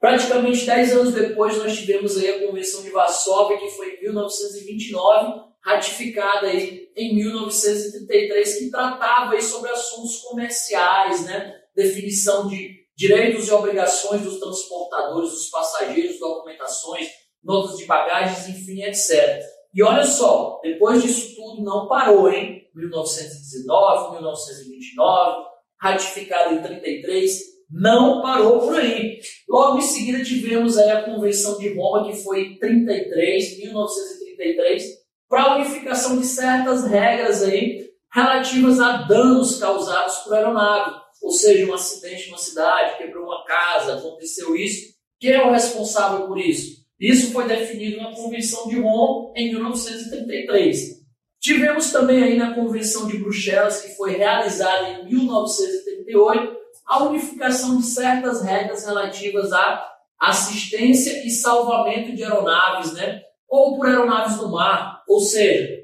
Praticamente 0.02 0.66
10 0.66 0.92
anos 0.94 1.14
depois, 1.14 1.56
nós 1.58 1.78
tivemos 1.78 2.16
aí 2.16 2.28
a 2.28 2.44
Convenção 2.44 2.82
de 2.82 2.90
Varsóvia, 2.90 3.56
que 3.56 3.70
foi 3.70 3.94
em 3.94 4.02
1929, 4.02 5.42
ratificada 5.60 6.48
aí 6.48 6.90
em 6.96 7.14
1933, 7.14 8.58
que 8.58 8.70
tratava 8.72 9.34
aí 9.34 9.40
sobre 9.40 9.70
assuntos 9.70 10.16
comerciais, 10.22 11.24
né? 11.24 11.54
definição 11.76 12.48
de 12.48 12.80
direitos 12.96 13.46
e 13.46 13.52
obrigações 13.52 14.22
dos 14.22 14.40
transportadores, 14.40 15.30
dos 15.30 15.48
passageiros, 15.50 16.18
documentações, 16.18 17.08
notas 17.40 17.78
de 17.78 17.84
bagagens, 17.84 18.48
enfim, 18.48 18.82
etc. 18.82 19.40
E 19.72 19.84
olha 19.84 20.04
só, 20.04 20.58
depois 20.64 21.00
disso 21.00 21.36
tudo 21.36 21.62
não 21.62 21.86
parou, 21.86 22.28
hein? 22.28 22.68
1919, 22.74 24.14
1929, 24.14 25.44
ratificado 25.80 26.56
em 26.56 26.60
33, 26.60 27.51
não 27.72 28.20
parou 28.20 28.60
por 28.60 28.78
aí. 28.78 29.18
Logo 29.48 29.78
em 29.78 29.82
seguida 29.82 30.22
tivemos 30.22 30.76
a 30.76 31.02
Convenção 31.02 31.58
de 31.58 31.74
Roma, 31.74 32.06
que 32.06 32.22
foi 32.22 32.42
em 32.42 32.58
33, 32.58 33.58
1933, 33.58 34.84
para 35.28 35.42
a 35.44 35.56
unificação 35.56 36.18
de 36.18 36.26
certas 36.26 36.86
regras 36.86 37.42
aí 37.42 37.90
relativas 38.12 38.78
a 38.78 38.98
danos 38.98 39.58
causados 39.58 40.16
por 40.18 40.34
aeronave. 40.34 41.00
Ou 41.22 41.30
seja, 41.30 41.70
um 41.70 41.74
acidente 41.74 42.26
numa 42.26 42.38
cidade, 42.38 42.98
quebrou 42.98 43.24
uma 43.24 43.44
casa, 43.44 43.94
aconteceu 43.94 44.54
isso. 44.54 44.92
Quem 45.18 45.32
é 45.32 45.46
o 45.46 45.52
responsável 45.52 46.26
por 46.26 46.38
isso? 46.38 46.82
Isso 47.00 47.32
foi 47.32 47.46
definido 47.46 48.02
na 48.02 48.12
Convenção 48.12 48.68
de 48.68 48.78
Roma 48.80 49.32
em 49.36 49.50
1933. 49.50 51.00
Tivemos 51.40 51.90
também 51.90 52.22
aí 52.22 52.36
na 52.36 52.54
Convenção 52.54 53.08
de 53.08 53.18
Bruxelas, 53.18 53.80
que 53.80 53.96
foi 53.96 54.12
realizada 54.12 54.88
em 54.88 55.06
1938, 55.06 56.61
a 56.86 57.04
unificação 57.04 57.78
de 57.78 57.86
certas 57.86 58.42
regras 58.42 58.84
relativas 58.86 59.52
à 59.52 59.88
assistência 60.18 61.26
e 61.26 61.30
salvamento 61.30 62.14
de 62.14 62.22
aeronaves, 62.22 62.92
né? 62.92 63.22
Ou 63.48 63.76
por 63.76 63.86
aeronaves 63.86 64.36
do 64.36 64.50
mar, 64.50 65.02
ou 65.08 65.20
seja, 65.20 65.82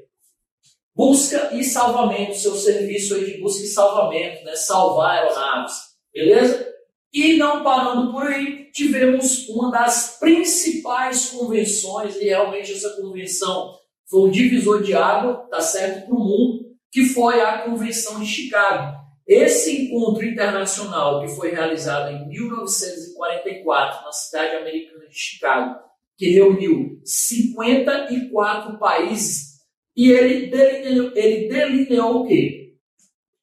busca 0.95 1.53
e 1.53 1.63
salvamento, 1.63 2.35
seu 2.35 2.55
serviço 2.55 3.15
aí 3.15 3.25
de 3.25 3.41
busca 3.41 3.63
e 3.63 3.67
salvamento, 3.67 4.43
né? 4.43 4.55
Salvar 4.55 5.19
aeronaves, 5.19 5.75
beleza? 6.13 6.67
E 7.11 7.37
não 7.37 7.63
parando 7.63 8.11
por 8.11 8.27
aí, 8.27 8.69
tivemos 8.71 9.49
uma 9.49 9.71
das 9.71 10.17
principais 10.19 11.29
convenções, 11.29 12.15
e 12.17 12.25
realmente 12.25 12.71
essa 12.71 12.91
convenção 13.01 13.73
foi 14.09 14.27
um 14.27 14.31
divisor 14.31 14.81
de 14.81 14.93
água, 14.93 15.47
tá 15.49 15.61
certo, 15.61 16.05
para 16.05 16.15
o 16.15 16.19
mundo, 16.19 16.65
que 16.91 17.05
foi 17.05 17.41
a 17.41 17.59
Convenção 17.59 18.19
de 18.19 18.25
Chicago. 18.25 18.98
Esse 19.29 19.83
encontro 19.83 20.25
internacional 20.25 21.21
que 21.21 21.27
foi 21.27 21.51
realizado 21.51 22.09
em 22.09 22.27
1944 22.29 24.03
na 24.03 24.11
cidade 24.11 24.55
americana 24.55 25.07
de 25.07 25.15
Chicago, 25.15 25.79
que 26.17 26.31
reuniu 26.31 26.99
54 27.05 28.79
países, 28.79 29.59
e 29.95 30.11
ele 30.11 30.47
delineou, 30.47 31.11
ele 31.15 31.47
delineou 31.47 32.21
o 32.21 32.27
quê? 32.27 32.73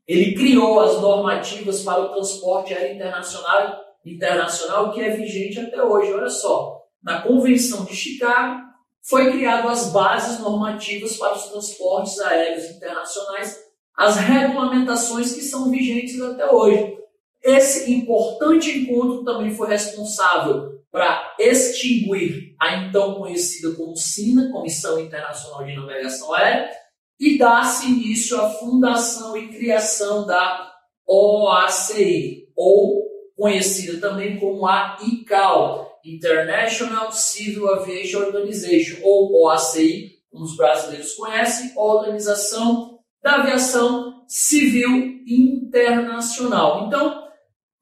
Ele 0.09 0.35
criou 0.35 0.81
as 0.81 1.01
normativas 1.01 1.83
para 1.83 2.01
o 2.01 2.15
transporte 2.15 2.75
aéreo 2.75 2.97
internacional, 2.97 3.81
internacional 4.05 4.93
que 4.93 5.01
é 5.01 5.11
vigente 5.11 5.61
até 5.61 5.81
hoje. 5.81 6.13
Olha 6.13 6.31
só, 6.31 6.83
na 7.01 7.23
Convenção 7.23 7.85
de 7.85 7.95
Chicago 7.95 8.61
foi 9.03 9.31
criado 9.31 9.69
as 9.69 9.93
bases 9.93 10.41
normativas 10.41 11.17
para 11.17 11.37
os 11.37 11.49
transportes 11.49 12.19
aéreos 12.19 12.65
internacionais 12.71 13.66
as 13.97 14.17
regulamentações 14.17 15.33
que 15.33 15.41
são 15.41 15.71
vigentes 15.71 16.21
até 16.21 16.51
hoje. 16.51 16.97
Esse 17.43 17.93
importante 17.93 18.77
encontro 18.77 19.25
também 19.25 19.55
foi 19.55 19.69
responsável 19.69 20.77
para 20.91 21.35
extinguir 21.39 22.55
a 22.61 22.77
então 22.77 23.15
conhecida 23.15 23.75
como 23.75 23.97
SINA, 23.97 24.51
Comissão 24.51 24.99
Internacional 24.99 25.65
de 25.65 25.75
Navegação 25.75 26.33
Aérea, 26.35 26.71
e 27.19 27.39
dar-se 27.39 27.87
início 27.87 28.39
à 28.39 28.51
fundação 28.51 29.37
e 29.37 29.49
criação 29.49 30.27
da 30.27 30.73
OACI, 31.07 32.49
ou 32.55 33.07
conhecida 33.37 34.01
também 34.01 34.39
como 34.39 34.67
a 34.67 34.99
ICAO, 35.01 35.87
International 36.05 37.11
Civil 37.13 37.69
Aviation 37.69 38.21
Organization, 38.21 38.99
ou 39.03 39.45
OACI, 39.45 40.17
como 40.31 40.45
os 40.45 40.57
brasileiros 40.57 41.15
conhecem, 41.15 41.73
Organização 41.77 42.96
da 43.27 43.43
aviação 43.43 44.23
civil 44.29 45.21
internacional. 45.27 46.87
Então, 46.87 47.27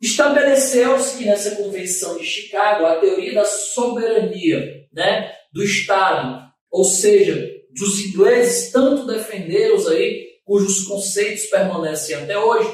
estabeleceu-se 0.00 1.18
que 1.18 1.26
nessa 1.26 1.56
convenção 1.56 2.16
de 2.16 2.24
Chicago 2.24 2.86
a 2.86 2.96
teoria 2.96 3.34
da 3.34 3.44
soberania 3.44 4.86
né, 4.90 5.34
do 5.52 5.62
Estado, 5.62 6.50
ou 6.70 6.82
seja, 6.82 7.46
dos 7.76 8.06
ingleses 8.06 8.72
tanto 8.72 9.06
defenderam 9.06 9.76
aí, 9.88 10.24
cujos 10.46 10.86
conceitos 10.86 11.44
permanecem 11.44 12.16
até 12.16 12.38
hoje, 12.38 12.70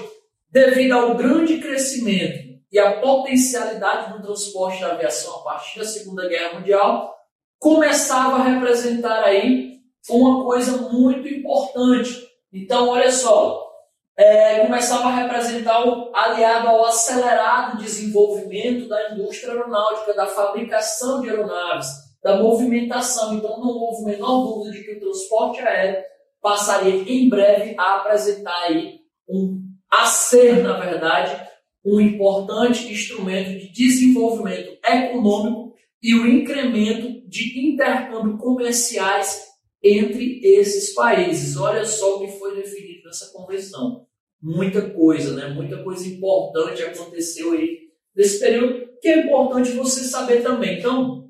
devido 0.49 0.93
ao 0.93 1.17
grande 1.17 1.59
crescimento 1.59 2.50
e 2.71 2.79
à 2.79 3.00
potencialidade 3.00 4.12
do 4.12 4.23
transporte 4.23 4.81
da 4.81 4.93
aviação 4.93 5.41
a 5.41 5.43
partir 5.43 5.81
da 5.81 5.85
Segunda 5.85 6.29
Guerra 6.29 6.61
Mundial, 6.61 7.17
começava 7.59 8.37
a 8.37 8.45
representar 8.45 9.25
aí 9.25 9.81
uma 10.09 10.45
coisa 10.45 10.77
muito 10.89 11.27
importante, 11.27 12.30
então, 12.52 12.88
olha 12.88 13.11
só, 13.11 13.71
é, 14.16 14.61
começava 14.66 15.09
a 15.09 15.14
representar, 15.14 15.87
o, 15.87 16.14
aliado 16.14 16.69
ao 16.69 16.85
acelerado 16.85 17.78
desenvolvimento 17.78 18.88
da 18.88 19.12
indústria 19.12 19.52
aeronáutica, 19.52 20.14
da 20.14 20.26
fabricação 20.26 21.21
de 21.21 21.30
aeronaves, 21.30 21.88
da 22.23 22.37
movimentação. 22.37 23.35
Então, 23.35 23.59
não 23.59 23.69
houve 23.69 24.04
menor 24.04 24.45
dúvida 24.45 24.73
de 24.73 24.85
que 24.85 24.92
o 24.92 25.00
transporte 25.00 25.61
aéreo 25.61 26.04
passaria 26.42 27.02
em 27.11 27.28
breve 27.28 27.75
a 27.78 27.97
apresentar 27.97 28.57
aí 28.64 29.00
um, 29.28 29.61
a 29.90 30.07
ser, 30.07 30.62
na 30.62 30.78
verdade, 30.78 31.49
um 31.85 32.00
importante 32.00 32.92
instrumento 32.92 33.59
de 33.59 33.73
desenvolvimento 33.73 34.78
econômico 34.85 35.75
e 36.02 36.14
o 36.14 36.26
incremento 36.26 37.26
de 37.28 37.73
intercâmbio 37.73 38.37
comerciais 38.38 39.50
entre 39.83 40.41
esses 40.43 40.95
países. 40.95 41.57
Olha 41.57 41.85
só 41.85 42.17
o 42.17 42.21
que 42.21 42.39
foi 42.39 42.55
definido 42.57 43.05
nessa 43.05 43.33
convenção. 43.33 44.07
Muita 44.43 44.91
coisa, 44.91 45.35
né? 45.35 45.49
Muita 45.49 45.83
coisa 45.83 46.07
importante 46.09 46.83
aconteceu 46.83 47.53
aí 47.53 47.91
nesse 48.15 48.41
período, 48.41 48.89
que 49.01 49.09
é 49.09 49.21
importante 49.21 49.73
você 49.73 50.03
saber 50.05 50.43
também. 50.43 50.79
Então, 50.79 51.29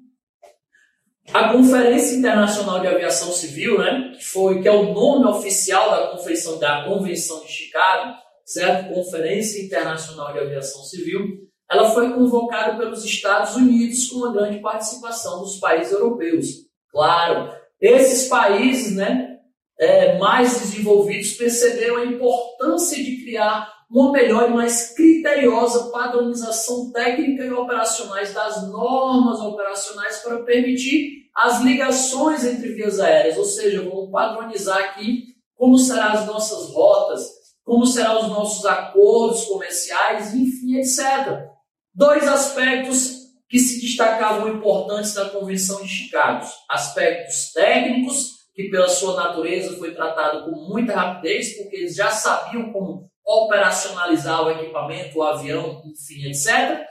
A 1.32 1.52
Conferência 1.52 2.16
Internacional 2.16 2.80
de 2.80 2.88
Aviação 2.88 3.30
Civil, 3.32 3.78
né, 3.78 4.14
que 4.16 4.24
foi 4.24 4.60
que 4.60 4.66
é 4.66 4.72
o 4.72 4.92
nome 4.92 5.26
oficial 5.26 5.90
da 5.90 6.08
Convenção 6.08 6.58
da 6.58 6.84
Convenção 6.84 7.40
de 7.44 7.52
Chicago, 7.52 8.16
certo? 8.44 8.92
Conferência 8.92 9.64
Internacional 9.64 10.32
de 10.32 10.40
Aviação 10.40 10.82
Civil, 10.82 11.48
ela 11.70 11.90
foi 11.90 12.12
convocada 12.12 12.76
pelos 12.76 13.04
Estados 13.04 13.54
Unidos 13.54 14.08
com 14.08 14.16
uma 14.16 14.32
grande 14.32 14.58
participação 14.58 15.40
dos 15.40 15.60
países 15.60 15.92
europeus. 15.92 16.46
Claro, 16.90 17.54
esses 17.80 18.28
países, 18.28 18.94
né, 18.94 19.38
é, 19.78 20.18
mais 20.18 20.60
desenvolvidos 20.60 21.32
perceberam 21.32 21.96
a 21.96 22.04
importância 22.04 23.02
de 23.02 23.22
criar 23.24 23.72
uma 23.90 24.12
melhor 24.12 24.48
e 24.48 24.54
mais 24.54 24.94
criteriosa 24.94 25.90
padronização 25.90 26.92
técnica 26.92 27.44
e 27.44 27.50
operacionais 27.50 28.32
das 28.32 28.68
normas 28.68 29.40
operacionais 29.40 30.18
para 30.18 30.42
permitir 30.44 31.20
as 31.34 31.60
ligações 31.62 32.44
entre 32.44 32.74
vias 32.74 33.00
aéreas, 33.00 33.36
ou 33.36 33.44
seja, 33.44 33.82
vamos 33.82 34.10
padronizar 34.10 34.78
aqui 34.78 35.30
como 35.56 35.76
serão 35.78 36.12
as 36.12 36.26
nossas 36.26 36.70
rotas, 36.72 37.28
como 37.64 37.86
serão 37.86 38.20
os 38.20 38.28
nossos 38.28 38.64
acordos 38.64 39.44
comerciais, 39.44 40.34
enfim, 40.34 40.76
etc. 40.76 41.46
Dois 41.94 42.26
aspectos 42.26 43.19
que 43.50 43.58
se 43.58 43.80
destacavam 43.80 44.48
importantes 44.48 45.14
na 45.14 45.28
Convenção 45.28 45.82
de 45.82 45.88
Chicago: 45.88 46.46
aspectos 46.68 47.52
técnicos, 47.52 48.48
que 48.54 48.70
pela 48.70 48.88
sua 48.88 49.16
natureza 49.16 49.76
foi 49.76 49.92
tratado 49.92 50.44
com 50.44 50.56
muita 50.68 50.94
rapidez, 50.94 51.56
porque 51.56 51.76
eles 51.76 51.96
já 51.96 52.10
sabiam 52.10 52.72
como 52.72 53.10
operacionalizar 53.26 54.42
o 54.42 54.50
equipamento, 54.50 55.18
o 55.18 55.22
avião, 55.22 55.82
enfim, 55.84 56.28
etc. 56.28 56.86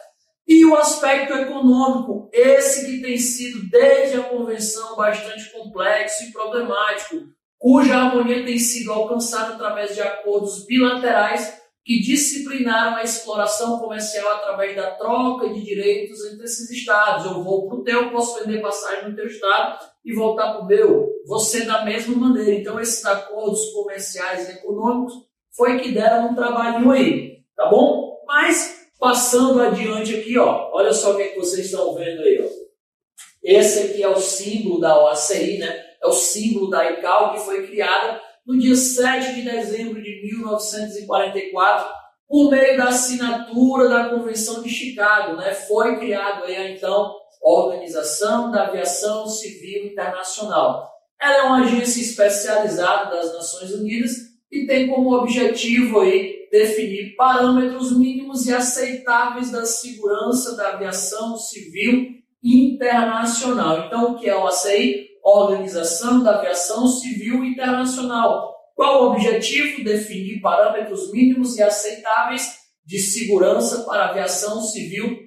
E 0.47 0.65
o 0.65 0.75
aspecto 0.75 1.33
econômico, 1.33 2.29
esse 2.33 2.85
que 2.85 3.01
tem 3.01 3.17
sido 3.17 3.69
desde 3.69 4.17
a 4.17 4.23
convenção 4.23 4.95
bastante 4.95 5.51
complexo 5.51 6.23
e 6.23 6.31
problemático, 6.31 7.17
cuja 7.57 7.97
harmonia 7.97 8.45
tem 8.45 8.57
sido 8.57 8.91
alcançada 8.91 9.53
através 9.53 9.93
de 9.93 10.01
acordos 10.01 10.65
bilaterais 10.65 11.59
que 11.89 11.99
disciplinaram 11.99 12.97
a 12.97 13.03
exploração 13.03 13.79
comercial 13.79 14.31
através 14.33 14.75
da 14.75 14.91
troca 14.91 15.49
de 15.49 15.59
direitos 15.63 16.23
entre 16.23 16.45
esses 16.45 16.69
estados. 16.69 17.25
Eu 17.25 17.43
vou 17.43 17.67
para 17.67 17.77
o 17.77 17.83
teu, 17.83 18.11
posso 18.11 18.39
vender 18.39 18.61
passagem 18.61 19.09
no 19.09 19.15
teu 19.15 19.25
estado 19.25 19.79
e 20.05 20.13
voltar 20.13 20.53
para 20.53 20.61
o 20.61 20.67
meu. 20.67 21.09
Você 21.25 21.65
da 21.65 21.83
mesma 21.83 22.15
maneira. 22.15 22.51
Então, 22.51 22.79
esses 22.79 23.03
acordos 23.03 23.71
comerciais 23.71 24.47
e 24.47 24.51
econômicos 24.51 25.15
foi 25.57 25.79
que 25.79 25.91
deram 25.91 26.29
um 26.29 26.35
trabalhinho 26.35 26.91
aí, 26.91 27.39
tá 27.55 27.67
bom? 27.67 28.21
Mas, 28.27 28.91
passando 28.99 29.59
adiante 29.59 30.15
aqui, 30.15 30.37
ó, 30.37 30.69
olha 30.71 30.93
só 30.93 31.13
o 31.13 31.15
que, 31.15 31.23
é 31.23 31.27
que 31.29 31.39
vocês 31.39 31.65
estão 31.65 31.95
vendo 31.95 32.21
aí, 32.21 32.39
ó. 32.39 32.49
Esse 33.41 33.87
aqui 33.87 34.03
é 34.03 34.07
o 34.07 34.19
símbolo 34.19 34.79
da 34.79 34.95
OACI, 35.05 35.57
né? 35.57 35.85
É 36.03 36.05
o 36.05 36.13
símbolo 36.13 36.69
da 36.69 36.87
ICAO 36.91 37.33
que 37.33 37.39
foi 37.39 37.65
criada 37.65 38.21
no 38.49 38.57
dia 38.57 38.75
7 38.75 39.35
de 39.35 39.41
dezembro 39.43 40.01
de 40.01 40.23
1944, 40.23 41.93
por 42.27 42.49
meio 42.49 42.77
da 42.77 42.85
assinatura 42.85 43.87
da 43.87 44.09
Convenção 44.09 44.63
de 44.63 44.69
Chicago, 44.69 45.37
né, 45.37 45.53
foi 45.53 45.99
criado 45.99 46.45
aí 46.45 46.75
então 46.75 47.13
a 47.45 47.47
Organização 47.47 48.49
da 48.49 48.63
Aviação 48.63 49.27
Civil 49.27 49.85
Internacional. 49.85 50.89
Ela 51.21 51.37
é 51.37 51.41
uma 51.43 51.61
agência 51.61 52.01
especializada 52.01 53.15
das 53.15 53.31
Nações 53.33 53.71
Unidas 53.71 54.13
e 54.51 54.65
tem 54.65 54.87
como 54.87 55.13
objetivo 55.13 55.99
aí 55.99 56.47
definir 56.51 57.15
parâmetros 57.15 57.95
mínimos 57.95 58.47
e 58.47 58.53
aceitáveis 58.53 59.51
da 59.51 59.63
segurança 59.63 60.55
da 60.55 60.69
aviação 60.69 61.37
civil 61.37 62.15
internacional. 62.43 63.85
Então, 63.85 64.13
o 64.13 64.19
que 64.19 64.27
é 64.27 64.35
o 64.35 64.47
ACI? 64.47 65.08
Organização 65.29 66.23
da 66.23 66.37
Aviação 66.37 66.87
Civil 66.87 67.45
Internacional. 67.45 68.55
Qual 68.75 69.03
o 69.03 69.11
objetivo? 69.11 69.83
Definir 69.83 70.41
parâmetros 70.41 71.11
mínimos 71.11 71.57
e 71.57 71.63
aceitáveis 71.63 72.57
de 72.85 72.97
segurança 72.97 73.83
para 73.83 74.05
a 74.05 74.09
aviação 74.09 74.61
civil 74.61 75.17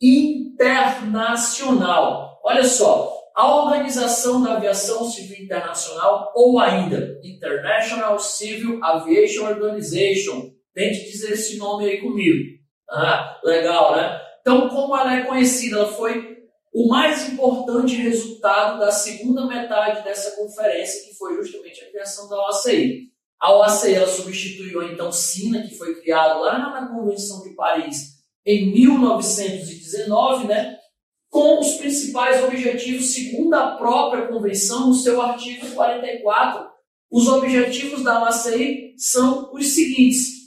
internacional. 0.00 2.40
Olha 2.44 2.64
só, 2.64 3.12
a 3.34 3.64
Organização 3.64 4.42
da 4.42 4.56
Aviação 4.56 5.04
Civil 5.04 5.44
Internacional, 5.44 6.32
ou 6.34 6.58
ainda 6.58 7.18
International 7.24 8.18
Civil 8.18 8.84
Aviation 8.84 9.46
Organization, 9.46 10.50
tente 10.74 11.10
dizer 11.10 11.32
esse 11.32 11.56
nome 11.56 11.86
aí 11.86 12.00
comigo. 12.00 12.58
Ah, 12.90 13.38
legal, 13.42 13.96
né? 13.96 14.20
Então, 14.40 14.68
como 14.68 14.96
ela 14.96 15.16
é 15.16 15.22
conhecida, 15.22 15.76
ela 15.76 15.92
foi 15.92 16.37
o 16.78 16.86
mais 16.86 17.28
importante 17.28 17.96
resultado 17.96 18.78
da 18.78 18.92
segunda 18.92 19.44
metade 19.48 20.04
dessa 20.04 20.36
conferência, 20.36 21.04
que 21.04 21.16
foi 21.16 21.34
justamente 21.34 21.82
a 21.82 21.90
criação 21.90 22.28
da 22.28 22.36
OACI. 22.36 23.08
A 23.40 23.52
OACI 23.52 23.94
ela 23.94 24.06
substituiu 24.06 24.84
então 24.84 25.10
SINA, 25.10 25.66
que 25.66 25.74
foi 25.74 26.00
criada 26.00 26.34
lá 26.34 26.56
na 26.56 26.86
Convenção 26.86 27.42
de 27.42 27.50
Paris 27.56 28.18
em 28.46 28.70
1919, 28.70 30.46
né, 30.46 30.78
com 31.28 31.58
os 31.58 31.72
principais 31.78 32.44
objetivos, 32.44 33.12
segundo 33.12 33.54
a 33.54 33.72
própria 33.72 34.28
convenção, 34.28 34.86
no 34.86 34.94
seu 34.94 35.20
artigo 35.20 35.72
44. 35.72 36.64
Os 37.10 37.26
objetivos 37.26 38.04
da 38.04 38.22
OACI 38.22 38.94
são 38.96 39.52
os 39.52 39.66
seguintes: 39.66 40.37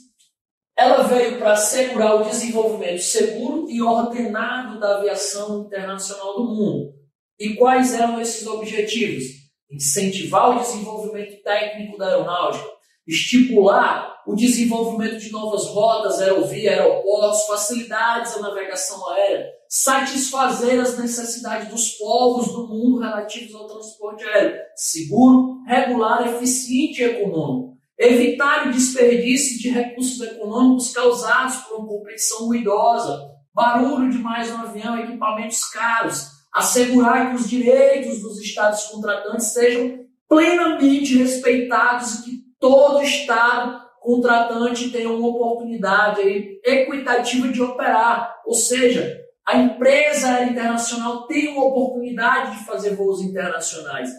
ela 0.82 1.04
veio 1.04 1.38
para 1.38 1.52
assegurar 1.52 2.16
o 2.16 2.24
desenvolvimento 2.24 3.00
seguro 3.00 3.70
e 3.70 3.80
ordenado 3.80 4.80
da 4.80 4.96
aviação 4.96 5.62
internacional 5.62 6.34
do 6.34 6.44
mundo. 6.44 6.92
E 7.38 7.54
quais 7.54 7.94
eram 7.94 8.20
esses 8.20 8.46
objetivos? 8.46 9.24
Incentivar 9.70 10.50
o 10.50 10.60
desenvolvimento 10.60 11.40
técnico 11.42 11.96
da 11.96 12.08
aeronáutica, 12.08 12.66
estipular 13.06 14.20
o 14.26 14.34
desenvolvimento 14.34 15.18
de 15.18 15.30
novas 15.30 15.66
rotas, 15.66 16.20
aerovia, 16.20 16.72
aeroportos, 16.72 17.46
facilidades 17.46 18.36
à 18.36 18.40
navegação 18.40 19.08
aérea, 19.10 19.46
satisfazer 19.68 20.80
as 20.80 20.98
necessidades 20.98 21.68
dos 21.68 21.92
povos 21.92 22.48
do 22.48 22.68
mundo 22.68 22.98
relativos 22.98 23.54
ao 23.54 23.68
transporte 23.68 24.24
aéreo, 24.24 24.60
seguro, 24.76 25.62
regular, 25.64 26.26
eficiente 26.34 27.00
e 27.00 27.04
econômico 27.04 27.71
evitar 27.98 28.68
o 28.68 28.72
desperdício 28.72 29.58
de 29.58 29.70
recursos 29.70 30.20
econômicos 30.20 30.92
causados 30.92 31.56
por 31.56 31.78
uma 31.78 31.88
competição 31.88 32.46
ruidosa, 32.46 33.20
barulho 33.54 34.10
demais 34.10 34.50
no 34.50 34.64
avião, 34.64 34.98
equipamentos 34.98 35.64
caros, 35.64 36.26
assegurar 36.52 37.30
que 37.30 37.36
os 37.36 37.48
direitos 37.48 38.20
dos 38.20 38.40
estados 38.40 38.84
contratantes 38.84 39.52
sejam 39.52 40.00
plenamente 40.28 41.16
respeitados 41.16 42.14
e 42.14 42.22
que 42.22 42.42
todo 42.58 43.02
estado 43.02 43.82
contratante 44.00 44.90
tenha 44.90 45.10
uma 45.10 45.28
oportunidade 45.28 46.20
aí, 46.20 46.60
equitativa 46.64 47.48
de 47.48 47.62
operar, 47.62 48.40
ou 48.44 48.54
seja, 48.54 49.16
a 49.46 49.56
empresa 49.56 50.42
internacional 50.44 51.26
tem 51.26 51.48
uma 51.48 51.64
oportunidade 51.66 52.58
de 52.58 52.64
fazer 52.64 52.94
voos 52.96 53.20
internacionais 53.20 54.10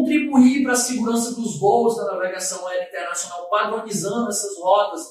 contribuir 0.00 0.62
para 0.62 0.72
a 0.72 0.76
segurança 0.76 1.34
dos 1.34 1.58
voos 1.58 1.96
da 1.96 2.12
navegação 2.12 2.66
aérea 2.66 2.88
internacional, 2.88 3.48
padronizando 3.50 4.28
essas 4.28 4.58
rotas, 4.58 5.02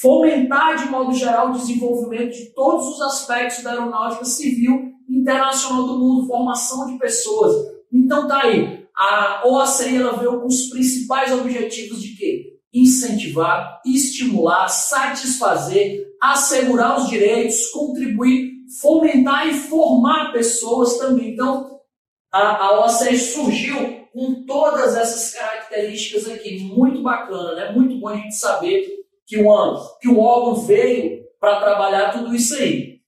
fomentar 0.00 0.76
de 0.76 0.90
modo 0.90 1.12
geral 1.12 1.48
o 1.48 1.52
desenvolvimento 1.52 2.32
de 2.32 2.52
todos 2.54 2.86
os 2.88 3.00
aspectos 3.00 3.62
da 3.62 3.70
aeronáutica 3.70 4.24
civil 4.24 4.92
internacional 5.08 5.86
do 5.86 5.98
mundo, 5.98 6.26
formação 6.26 6.86
de 6.86 6.98
pessoas. 6.98 7.54
Então 7.92 8.28
tá 8.28 8.42
aí, 8.42 8.86
a 8.94 9.42
OACI 9.46 9.96
ela 9.96 10.16
veio 10.16 10.40
com 10.40 10.46
os 10.46 10.68
principais 10.68 11.32
objetivos 11.32 12.02
de 12.02 12.16
quê? 12.16 12.58
Incentivar, 12.74 13.80
estimular, 13.86 14.68
satisfazer, 14.68 16.04
assegurar 16.20 16.98
os 16.98 17.08
direitos, 17.08 17.66
contribuir, 17.70 18.50
fomentar 18.80 19.48
e 19.48 19.54
formar 19.54 20.32
pessoas 20.32 20.98
também. 20.98 21.32
Então, 21.32 21.78
a, 22.32 22.66
a 22.66 22.80
OACI 22.80 23.16
surgiu 23.18 24.05
com 24.16 24.46
todas 24.46 24.96
essas 24.96 25.34
características 25.34 26.26
aqui. 26.26 26.58
Muito 26.60 27.02
bacana, 27.02 27.54
né? 27.54 27.72
Muito 27.72 27.98
bom 27.98 28.08
a 28.08 28.16
gente 28.16 28.34
saber 28.34 29.04
que 29.26 29.36
o, 29.36 29.98
que 30.00 30.08
o 30.08 30.18
órgão 30.18 30.54
veio 30.64 31.26
para 31.38 31.60
trabalhar 31.60 32.12
tudo 32.12 32.34
isso 32.34 32.54
aí. 32.54 33.02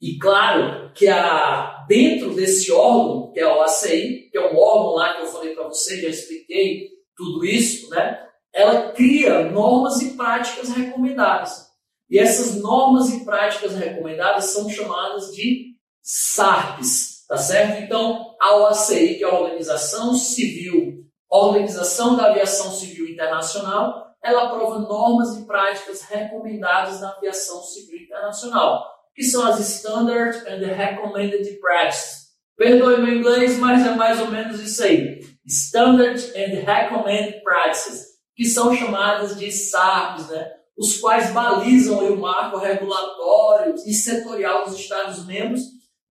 E 0.00 0.16
claro 0.18 0.92
que 0.94 1.08
a, 1.08 1.84
dentro 1.88 2.32
desse 2.32 2.70
órgão, 2.70 3.32
que 3.32 3.40
é 3.40 3.46
o 3.46 3.60
ACI, 3.62 4.28
que 4.30 4.38
é 4.38 4.52
um 4.52 4.56
órgão 4.56 4.94
lá 4.94 5.14
que 5.14 5.22
eu 5.22 5.26
falei 5.26 5.52
para 5.52 5.66
você, 5.66 6.00
já 6.00 6.08
expliquei 6.08 6.90
tudo 7.16 7.44
isso, 7.44 7.90
né? 7.90 8.24
Ela 8.54 8.92
cria 8.92 9.50
normas 9.50 10.00
e 10.00 10.16
práticas 10.16 10.68
recomendadas. 10.70 11.66
E 12.08 12.20
essas 12.20 12.54
normas 12.62 13.12
e 13.12 13.24
práticas 13.24 13.74
recomendadas 13.74 14.44
são 14.44 14.70
chamadas 14.70 15.34
de 15.34 15.74
SARPs, 16.00 17.15
Tá 17.28 17.36
certo? 17.36 17.82
Então, 17.82 18.36
a 18.40 18.56
OACI, 18.56 19.16
que 19.16 19.24
é 19.24 19.26
a 19.26 19.34
Organização 19.34 20.14
Civil, 20.14 21.04
Organização 21.28 22.16
da 22.16 22.26
Aviação 22.30 22.70
Civil 22.70 23.08
Internacional, 23.08 24.06
ela 24.22 24.44
aprova 24.44 24.78
normas 24.80 25.36
e 25.36 25.46
práticas 25.46 26.02
recomendadas 26.02 27.00
na 27.00 27.10
aviação 27.10 27.62
civil 27.62 28.00
internacional, 28.00 28.84
que 29.14 29.22
são 29.22 29.46
as 29.46 29.60
Standard 29.60 30.36
and 30.48 30.66
Recommended 30.74 31.58
Practices. 31.60 32.26
Perdoe 32.56 33.00
meu 33.00 33.16
inglês, 33.16 33.58
mas 33.58 33.86
é 33.86 33.90
mais 33.90 34.20
ou 34.20 34.28
menos 34.28 34.60
isso 34.60 34.82
aí. 34.82 35.20
Standard 35.46 36.20
and 36.36 36.64
Recommended 36.64 37.42
Practices, 37.42 38.06
que 38.34 38.44
são 38.44 38.74
chamadas 38.74 39.36
de 39.36 39.50
SARPs, 39.52 40.28
né? 40.28 40.52
os 40.76 40.98
quais 40.98 41.30
balizam 41.32 41.98
o 41.98 42.18
marco 42.18 42.58
regulatório 42.58 43.74
e 43.86 43.94
setorial 43.94 44.64
dos 44.64 44.78
Estados-membros 44.78 45.62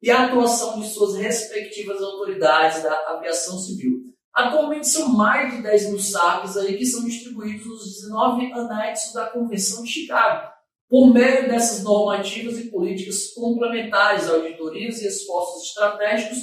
e 0.05 0.11
a 0.11 0.27
atuação 0.27 0.79
de 0.79 0.87
suas 0.87 1.15
respectivas 1.15 1.99
autoridades 1.99 2.83
da 2.83 2.93
aviação 3.07 3.57
civil. 3.57 4.03
Atualmente 4.31 4.87
são 4.87 5.09
mais 5.09 5.51
de 5.51 5.63
10 5.63 5.89
mil 5.89 5.99
SAPs 5.99 6.55
aí 6.57 6.77
que 6.77 6.85
são 6.85 7.03
distribuídos 7.03 7.65
nos 7.65 8.01
19 8.01 8.53
anexos 8.53 9.13
da 9.13 9.25
Convenção 9.25 9.81
de 9.81 9.89
Chicago, 9.89 10.47
por 10.87 11.11
meio 11.11 11.49
dessas 11.49 11.83
normativas 11.83 12.59
e 12.59 12.69
políticas 12.69 13.33
complementares, 13.33 14.29
auditorias 14.29 15.01
e 15.01 15.07
esforços 15.07 15.69
estratégicos 15.69 16.37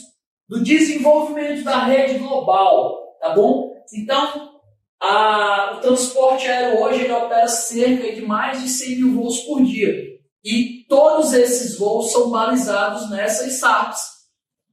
do 0.49 0.61
desenvolvimento 0.61 1.63
da 1.63 1.85
rede 1.85 2.19
global, 2.19 3.17
tá 3.21 3.31
bom? 3.33 3.77
Então, 3.95 4.59
a, 5.01 5.77
o 5.77 5.81
transporte 5.81 6.49
aéreo 6.49 6.83
hoje 6.83 7.09
opera 7.09 7.47
cerca 7.47 8.13
de 8.13 8.23
mais 8.23 8.61
de 8.61 8.69
100 8.69 8.97
mil 8.97 9.15
voos 9.15 9.39
por 9.43 9.63
dia. 9.63 10.12
E 10.45 10.85
todos 10.89 11.33
esses 11.33 11.79
voos 11.79 12.11
são 12.11 12.31
balizados 12.31 13.11
nessas 13.11 13.61
SAPs, 13.61 14.01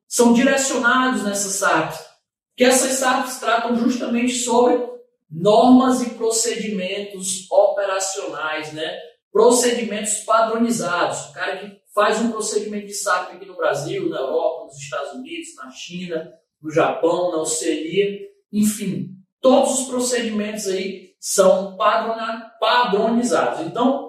são 0.08 0.34
direcionados 0.34 1.23
nessas 1.23 1.53
SAPs 1.53 2.10
que 2.60 2.65
essas 2.65 2.91
SAPs 2.95 3.39
tratam 3.39 3.73
justamente 3.77 4.34
sobre 4.34 4.86
normas 5.32 6.01
e 6.01 6.10
procedimentos 6.10 7.49
operacionais, 7.49 8.73
né? 8.73 8.99
Procedimentos 9.32 10.15
padronizados. 10.25 11.29
O 11.29 11.34
cara 11.34 11.55
que 11.60 11.79
faz 11.95 12.19
um 12.19 12.29
procedimento 12.29 12.88
de 12.88 12.93
SAP 12.95 13.32
aqui 13.32 13.45
no 13.45 13.55
Brasil, 13.55 14.10
na 14.10 14.17
Europa, 14.17 14.65
nos 14.65 14.77
Estados 14.77 15.13
Unidos, 15.13 15.55
na 15.55 15.71
China, 15.71 16.34
no 16.62 16.69
Japão, 16.69 17.32
na 17.32 17.38
Oceania, 17.38 18.27
enfim, 18.51 19.15
todos 19.39 19.79
os 19.79 19.88
procedimentos 19.88 20.67
aí 20.67 21.13
são 21.17 21.77
padronizados. 22.60 23.62
Então, 23.67 24.09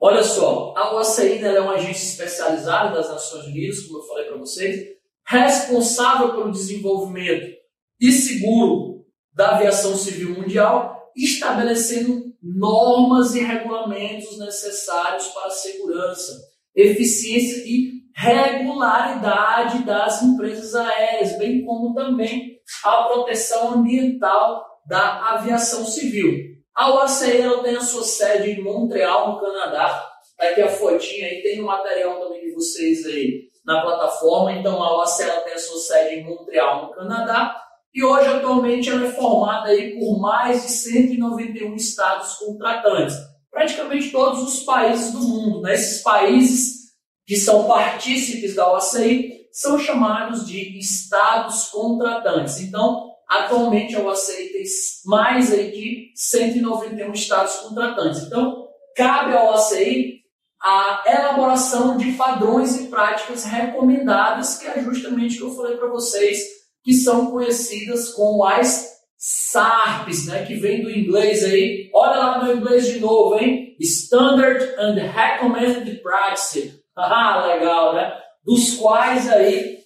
olha 0.00 0.22
só, 0.22 0.74
a 0.76 0.94
OACI 0.94 1.44
é 1.44 1.60
uma 1.60 1.74
agência 1.74 2.04
especializada 2.04 2.94
das 2.94 3.08
Nações 3.08 3.46
Unidas, 3.46 3.80
como 3.82 3.98
eu 3.98 4.06
falei 4.06 4.24
para 4.26 4.38
vocês, 4.38 4.86
responsável 5.26 6.30
pelo 6.30 6.50
desenvolvimento 6.50 7.56
e 8.00 8.12
seguro 8.12 9.04
da 9.32 9.56
aviação 9.56 9.96
civil 9.96 10.34
mundial, 10.34 11.12
estabelecendo 11.16 12.32
normas 12.42 13.34
e 13.34 13.40
regulamentos 13.40 14.38
necessários 14.38 15.26
para 15.28 15.46
a 15.46 15.50
segurança, 15.50 16.32
eficiência 16.74 17.62
e 17.66 17.98
regularidade 18.14 19.84
das 19.84 20.22
empresas 20.22 20.74
aéreas, 20.74 21.38
bem 21.38 21.64
como 21.64 21.94
também 21.94 22.58
a 22.84 23.04
proteção 23.04 23.74
ambiental 23.74 24.64
da 24.86 25.34
aviação 25.34 25.84
civil. 25.84 26.57
A 26.78 26.92
OACE 26.92 27.42
tem 27.64 27.74
a 27.74 27.80
sua 27.80 28.04
sede 28.04 28.52
em 28.52 28.62
Montreal, 28.62 29.32
no 29.32 29.40
Canadá. 29.40 30.12
Tá 30.36 30.48
aqui 30.48 30.62
a 30.62 30.68
fotinha 30.68 31.26
aí, 31.26 31.42
tem 31.42 31.60
o 31.60 31.66
material 31.66 32.20
também 32.20 32.40
de 32.40 32.54
vocês 32.54 33.04
aí 33.04 33.48
na 33.66 33.82
plataforma. 33.82 34.52
Então 34.52 34.80
a 34.80 34.96
OACE 34.98 35.24
tem 35.44 35.54
a 35.54 35.58
sua 35.58 35.78
sede 35.80 36.20
em 36.20 36.24
Montreal, 36.24 36.82
no 36.82 36.90
Canadá, 36.92 37.60
e 37.92 38.04
hoje 38.04 38.28
atualmente 38.28 38.88
ela 38.90 39.06
é 39.06 39.10
formada 39.10 39.70
aí 39.70 39.98
por 39.98 40.20
mais 40.20 40.62
de 40.62 40.68
191 40.68 41.74
estados 41.74 42.34
contratantes, 42.34 43.16
praticamente 43.50 44.12
todos 44.12 44.40
os 44.44 44.60
países 44.60 45.12
do 45.12 45.18
mundo. 45.18 45.62
Né? 45.62 45.74
Esses 45.74 46.00
países 46.00 46.92
que 47.26 47.34
são 47.34 47.66
partícipes 47.66 48.54
da 48.54 48.70
OACI 48.72 49.48
são 49.50 49.80
chamados 49.80 50.46
de 50.46 50.78
estados 50.78 51.70
contratantes. 51.70 52.60
Então, 52.60 53.07
atualmente 53.28 53.94
a 53.94 54.00
OACI 54.00 54.48
tem 54.48 54.64
mais 55.04 55.52
aí 55.52 55.70
de 55.70 56.12
191 56.14 57.12
estados 57.12 57.56
contratantes. 57.56 58.22
Então, 58.22 58.66
cabe 58.96 59.36
à 59.36 59.50
OACI 59.50 60.18
a 60.60 61.04
elaboração 61.06 61.96
de 61.96 62.12
padrões 62.12 62.80
e 62.80 62.88
práticas 62.88 63.44
recomendadas, 63.44 64.58
que 64.58 64.66
é 64.66 64.82
justamente 64.82 65.36
o 65.36 65.38
que 65.38 65.44
eu 65.44 65.56
falei 65.56 65.76
para 65.76 65.88
vocês, 65.88 66.42
que 66.82 66.94
são 66.94 67.30
conhecidas 67.30 68.10
como 68.14 68.44
as 68.44 68.98
SARPs, 69.16 70.26
né, 70.26 70.44
que 70.44 70.54
vem 70.54 70.82
do 70.82 70.90
inglês 70.90 71.44
aí. 71.44 71.90
Olha 71.92 72.16
lá 72.18 72.44
no 72.44 72.52
inglês 72.52 72.86
de 72.86 73.00
novo, 73.00 73.38
hein? 73.38 73.76
Standard 73.80 74.64
and 74.78 74.94
Recommended 74.94 76.02
Practice. 76.02 76.78
Ah, 77.00 77.46
legal, 77.46 77.94
né? 77.94 78.12
Dos 78.44 78.74
quais 78.74 79.28
aí 79.28 79.77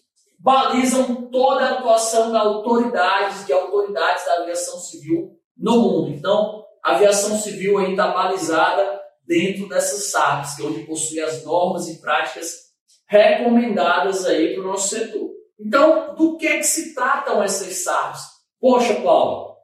balizam 0.43 1.31
toda 1.31 1.65
a 1.65 1.71
atuação 1.75 2.33
das 2.33 2.43
autoridades, 2.43 3.47
de 3.47 3.53
autoridades 3.53 4.27
da 4.27 4.43
aviação 4.43 4.79
civil 4.81 5.39
no 5.57 5.79
mundo. 5.79 6.11
Então, 6.11 6.65
a 6.85 6.97
aviação 6.97 7.39
civil 7.39 7.79
aí 7.79 7.93
está 7.93 8.09
balizada 8.09 9.01
dentro 9.25 9.69
dessas 9.69 10.11
SAPs, 10.11 10.57
que 10.57 10.63
é 10.63 10.67
onde 10.67 10.85
possui 10.85 11.21
as 11.21 11.45
normas 11.45 11.89
e 11.89 12.01
práticas 12.01 12.73
recomendadas 13.07 14.27
aí 14.27 14.55
para 14.55 14.65
o 14.65 14.67
nosso 14.67 14.89
setor. 14.89 15.31
Então, 15.61 16.15
do 16.17 16.37
que 16.37 16.49
é 16.49 16.57
que 16.57 16.65
se 16.65 16.93
tratam 16.93 17.41
essas 17.41 17.73
SAPs? 17.77 18.23
Poxa, 18.61 18.95
Paulo, 18.97 19.57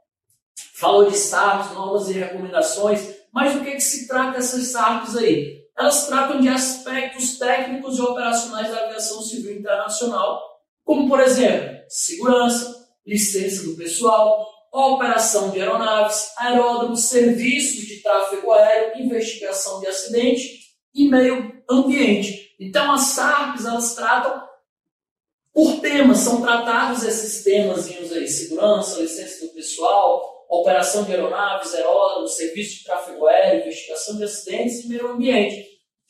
falou 0.76 1.10
de 1.10 1.16
SAPs, 1.16 1.72
normas 1.72 2.08
e 2.08 2.12
recomendações, 2.12 3.16
mas 3.32 3.52
do 3.52 3.64
que 3.64 3.70
é 3.70 3.74
que 3.74 3.80
se 3.80 4.06
trata 4.06 4.38
essas 4.38 4.68
SAPs 4.68 5.16
aí? 5.16 5.58
Elas 5.76 6.06
tratam 6.06 6.40
de 6.40 6.48
aspectos 6.48 7.36
técnicos 7.36 7.98
e 7.98 8.02
operacionais 8.02 8.70
da 8.70 8.84
aviação 8.84 9.20
civil 9.22 9.58
internacional, 9.58 10.40
como, 10.88 11.06
por 11.06 11.20
exemplo, 11.20 11.82
segurança, 11.86 12.88
licença 13.06 13.62
do 13.62 13.76
pessoal, 13.76 14.48
operação 14.72 15.50
de 15.50 15.60
aeronaves, 15.60 16.32
aeródromos, 16.38 17.04
serviços 17.04 17.86
de 17.86 18.02
tráfego 18.02 18.50
aéreo, 18.52 19.04
investigação 19.04 19.80
de 19.80 19.86
acidente 19.86 20.60
e 20.94 21.06
meio 21.06 21.62
ambiente. 21.68 22.54
Então, 22.58 22.90
as 22.90 23.02
SARPs, 23.02 23.66
elas 23.66 23.94
tratam 23.94 24.42
por 25.52 25.78
temas, 25.82 26.20
são 26.20 26.40
tratados 26.40 27.02
esses 27.02 27.44
temas 27.44 27.86
aí, 27.86 28.26
segurança, 28.26 29.02
licença 29.02 29.44
do 29.44 29.52
pessoal, 29.52 30.46
operação 30.48 31.04
de 31.04 31.12
aeronaves, 31.12 31.74
aeródromos, 31.74 32.34
serviço 32.34 32.78
de 32.78 32.84
tráfego 32.84 33.26
aéreo, 33.26 33.60
investigação 33.60 34.16
de 34.16 34.24
acidentes 34.24 34.82
e 34.84 34.88
meio 34.88 35.08
ambiente. 35.08 35.68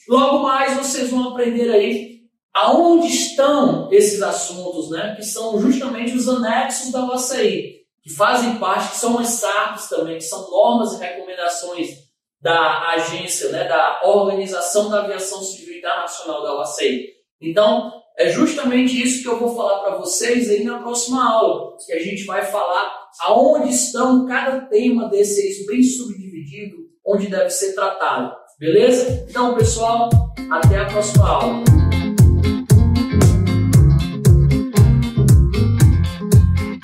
Logo 0.08 0.38
mais, 0.38 0.76
vocês 0.76 1.10
vão 1.10 1.30
aprender 1.30 1.68
aí 1.68 2.17
aonde 2.62 3.06
estão 3.06 3.88
esses 3.92 4.22
assuntos, 4.22 4.90
né, 4.90 5.14
que 5.16 5.24
são 5.24 5.60
justamente 5.60 6.16
os 6.16 6.28
anexos 6.28 6.90
da 6.90 7.04
OACI 7.04 7.78
que 8.02 8.14
fazem 8.14 8.56
parte, 8.56 8.92
que 8.92 8.96
são 8.96 9.18
as 9.18 9.28
SARPs 9.28 9.88
também, 9.88 10.16
que 10.16 10.24
são 10.24 10.50
normas 10.50 10.94
e 10.94 10.98
recomendações 10.98 11.90
da 12.40 12.88
agência, 12.90 13.50
né, 13.50 13.68
da 13.68 14.00
Organização 14.04 14.88
da 14.88 15.00
Aviação 15.02 15.42
Civil 15.42 15.78
Internacional 15.78 16.42
da 16.42 16.54
OACI. 16.56 17.06
Então, 17.40 17.92
é 18.16 18.30
justamente 18.30 19.00
isso 19.00 19.22
que 19.22 19.28
eu 19.28 19.38
vou 19.38 19.54
falar 19.54 19.80
para 19.80 19.96
vocês 19.96 20.50
aí 20.50 20.64
na 20.64 20.78
próxima 20.78 21.30
aula, 21.30 21.76
que 21.84 21.92
a 21.92 22.02
gente 22.02 22.24
vai 22.24 22.44
falar 22.44 23.08
aonde 23.20 23.70
estão 23.70 24.26
cada 24.26 24.62
tema 24.62 25.08
desse 25.08 25.66
bem 25.66 25.82
subdividido, 25.82 26.76
onde 27.06 27.28
deve 27.28 27.50
ser 27.50 27.74
tratado. 27.74 28.34
Beleza? 28.58 29.26
Então, 29.28 29.54
pessoal, 29.54 30.08
até 30.50 30.78
a 30.78 30.86
próxima 30.86 31.28
aula. 31.28 31.77